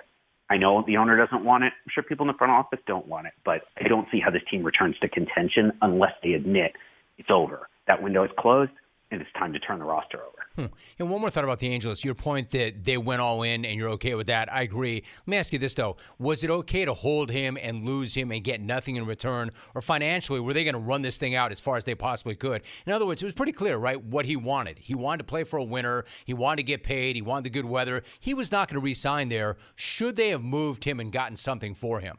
[0.49, 1.75] I know the owner doesn't want it.
[1.85, 4.31] I'm sure people in the front office don't want it, but I don't see how
[4.31, 6.73] this team returns to contention unless they admit
[7.19, 7.69] it's over.
[7.87, 8.73] That window is closed
[9.15, 10.47] and it's time to turn the roster over.
[10.57, 10.75] Hmm.
[10.99, 12.05] And one more thought about the Angels.
[12.05, 14.53] Your point that they went all in and you're okay with that.
[14.53, 15.05] I agree.
[15.21, 15.97] Let me ask you this, though.
[16.19, 19.51] Was it okay to hold him and lose him and get nothing in return?
[19.75, 22.35] Or financially, were they going to run this thing out as far as they possibly
[22.35, 22.63] could?
[22.87, 24.79] In other words, it was pretty clear, right, what he wanted.
[24.79, 26.05] He wanted to play for a winner.
[26.25, 27.17] He wanted to get paid.
[27.17, 28.03] He wanted the good weather.
[28.21, 29.57] He was not going to re-sign there.
[29.77, 32.19] Should they have moved him and gotten something for him?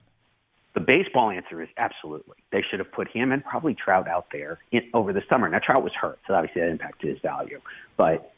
[0.86, 2.36] Baseball answer is absolutely.
[2.52, 5.50] They should have put him and probably Trout out there in, over the summer.
[5.50, 7.60] Now Trout was hurt, so obviously that impacted his value.
[7.98, 8.32] But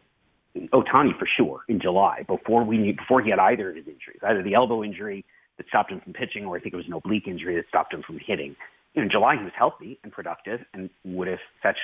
[0.55, 4.19] Ohtani for sure in July before we knew, before he had either of his injuries,
[4.23, 5.25] either the elbow injury
[5.57, 7.93] that stopped him from pitching, or I think it was an oblique injury that stopped
[7.93, 8.55] him from hitting.
[8.93, 11.79] You know, in July he was healthy and productive and would have fetched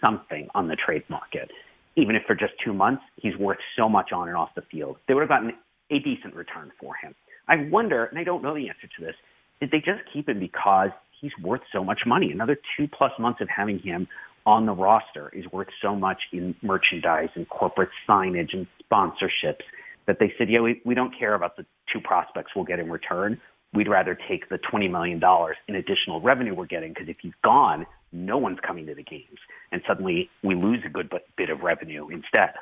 [0.00, 1.50] something on the trade market.
[1.96, 4.96] Even if for just two months, he's worth so much on and off the field.
[5.06, 5.52] They would have gotten
[5.90, 7.14] a decent return for him.
[7.46, 9.14] I wonder, and I don't know the answer to this,
[9.60, 10.90] did they just keep him because
[11.20, 12.30] he's worth so much money?
[12.30, 14.08] Another two plus months of having him
[14.46, 19.62] on the roster is worth so much in merchandise and corporate signage and sponsorships
[20.06, 22.90] that they said, yeah, we, we don't care about the two prospects we'll get in
[22.90, 23.40] return.
[23.72, 25.20] We'd rather take the $20 million
[25.68, 29.38] in additional revenue we're getting because if he's gone, no one's coming to the games.
[29.72, 32.54] And suddenly we lose a good bit of revenue instead.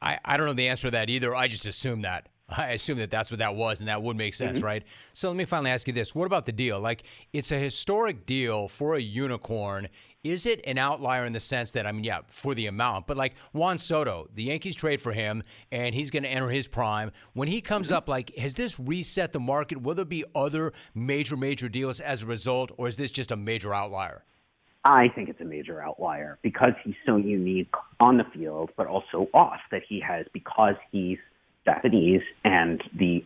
[0.00, 1.34] I, I don't know the answer to that either.
[1.34, 2.28] I just assume that.
[2.56, 4.66] I assume that that's what that was, and that would make sense, mm-hmm.
[4.66, 4.82] right?
[5.12, 6.80] So let me finally ask you this: What about the deal?
[6.80, 9.88] Like, it's a historic deal for a unicorn.
[10.22, 13.16] Is it an outlier in the sense that I mean, yeah, for the amount, but
[13.18, 17.12] like Juan Soto, the Yankees trade for him, and he's going to enter his prime.
[17.34, 17.96] When he comes mm-hmm.
[17.96, 19.82] up, like, has this reset the market?
[19.82, 23.36] Will there be other major, major deals as a result, or is this just a
[23.36, 24.24] major outlier?
[24.84, 29.28] I think it's a major outlier because he's so unique on the field, but also
[29.32, 29.60] off.
[29.70, 31.18] That he has because he's
[31.64, 33.22] Japanese and the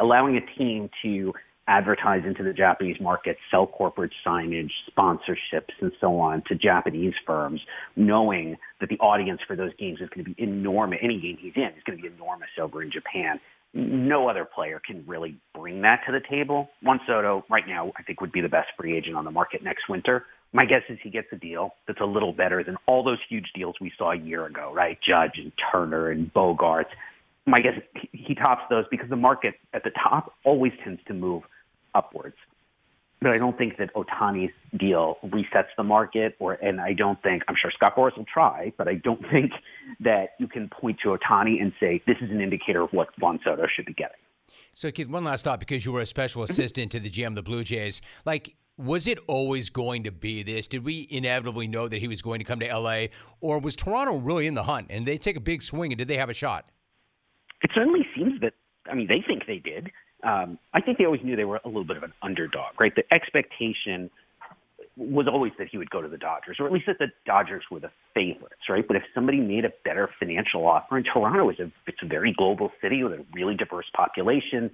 [0.00, 1.32] allowing a team to
[1.68, 7.60] advertise into the Japanese market, sell corporate signage, sponsorships, and so on to Japanese firms,
[7.96, 11.00] knowing that the audience for those games is going to be enormous.
[11.02, 13.40] Any game he's in is going to be enormous over in Japan.
[13.74, 16.70] No other player can really bring that to the table.
[16.82, 19.62] Juan Soto, right now, I think would be the best free agent on the market
[19.62, 20.24] next winter.
[20.52, 23.46] My guess is he gets a deal that's a little better than all those huge
[23.54, 24.96] deals we saw a year ago, right?
[25.06, 26.84] Judge and Turner and Bogaerts.
[27.46, 27.74] My guess
[28.12, 31.44] he tops those because the market at the top always tends to move
[31.94, 32.36] upwards.
[33.20, 37.44] But I don't think that Ohtani's deal resets the market, or and I don't think
[37.48, 39.52] I'm sure Scott Boras will try, but I don't think
[40.00, 43.40] that you can point to Ohtani and say this is an indicator of what Juan
[43.42, 44.18] Soto should be getting.
[44.72, 46.52] So, Keith, one last thought because you were a special mm-hmm.
[46.52, 48.02] assistant to the GM of the Blue Jays.
[48.26, 50.68] Like, was it always going to be this?
[50.68, 53.06] Did we inevitably know that he was going to come to LA,
[53.40, 56.08] or was Toronto really in the hunt and they take a big swing and did
[56.08, 56.70] they have a shot?
[57.62, 58.54] It certainly seems that.
[58.90, 59.90] I mean, they think they did.
[60.22, 62.92] Um, I think they always knew they were a little bit of an underdog, right?
[62.94, 64.10] The expectation
[64.96, 67.64] was always that he would go to the Dodgers, or at least that the Dodgers
[67.70, 68.86] were the favorites, right?
[68.86, 72.32] But if somebody made a better financial offer, and Toronto is a it's a very
[72.32, 74.70] global city with a really diverse population,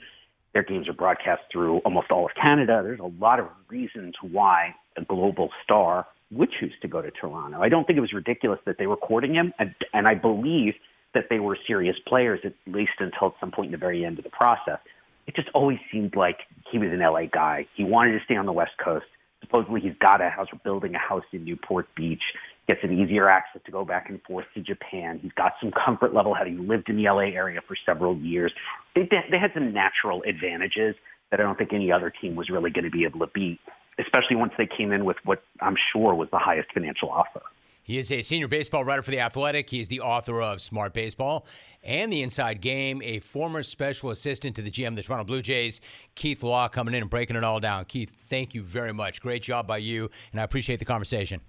[0.53, 2.83] their games are broadcast through almost all of Canada.
[2.85, 7.61] There's a lot of reasons why a global star would choose to go to Toronto.
[7.61, 10.75] I don't think it was ridiculous that they were courting him, and, and I believe
[11.15, 14.25] that they were serious players at least until some point in the very end of
[14.25, 14.79] the process.
[15.27, 16.39] It just always seemed like
[16.71, 17.67] he was an LA guy.
[17.77, 19.07] He wanted to stay on the West Coast
[19.43, 22.23] supposedly he's got a house, building a house in Newport Beach,
[22.67, 25.19] gets an easier access to go back and forth to Japan.
[25.21, 28.53] He's got some comfort level having lived in the LA area for several years.
[28.95, 30.95] They, they had some natural advantages
[31.31, 33.59] that I don't think any other team was really going to be able to beat,
[33.99, 37.43] especially once they came in with what I'm sure was the highest financial offer.
[37.83, 39.69] He is a senior baseball writer for The Athletic.
[39.71, 41.47] He is the author of Smart Baseball
[41.83, 45.43] and The Inside Game, a former special assistant to the GM of the Toronto Blue
[45.43, 45.81] Jays,
[46.15, 47.85] Keith Law, coming in and breaking it all down.
[47.87, 49.21] Keith, thank you very much.
[49.21, 51.41] Great job by you, and I appreciate the conversation.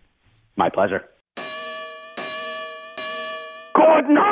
[0.55, 1.03] My pleasure.
[3.75, 4.22] Good night!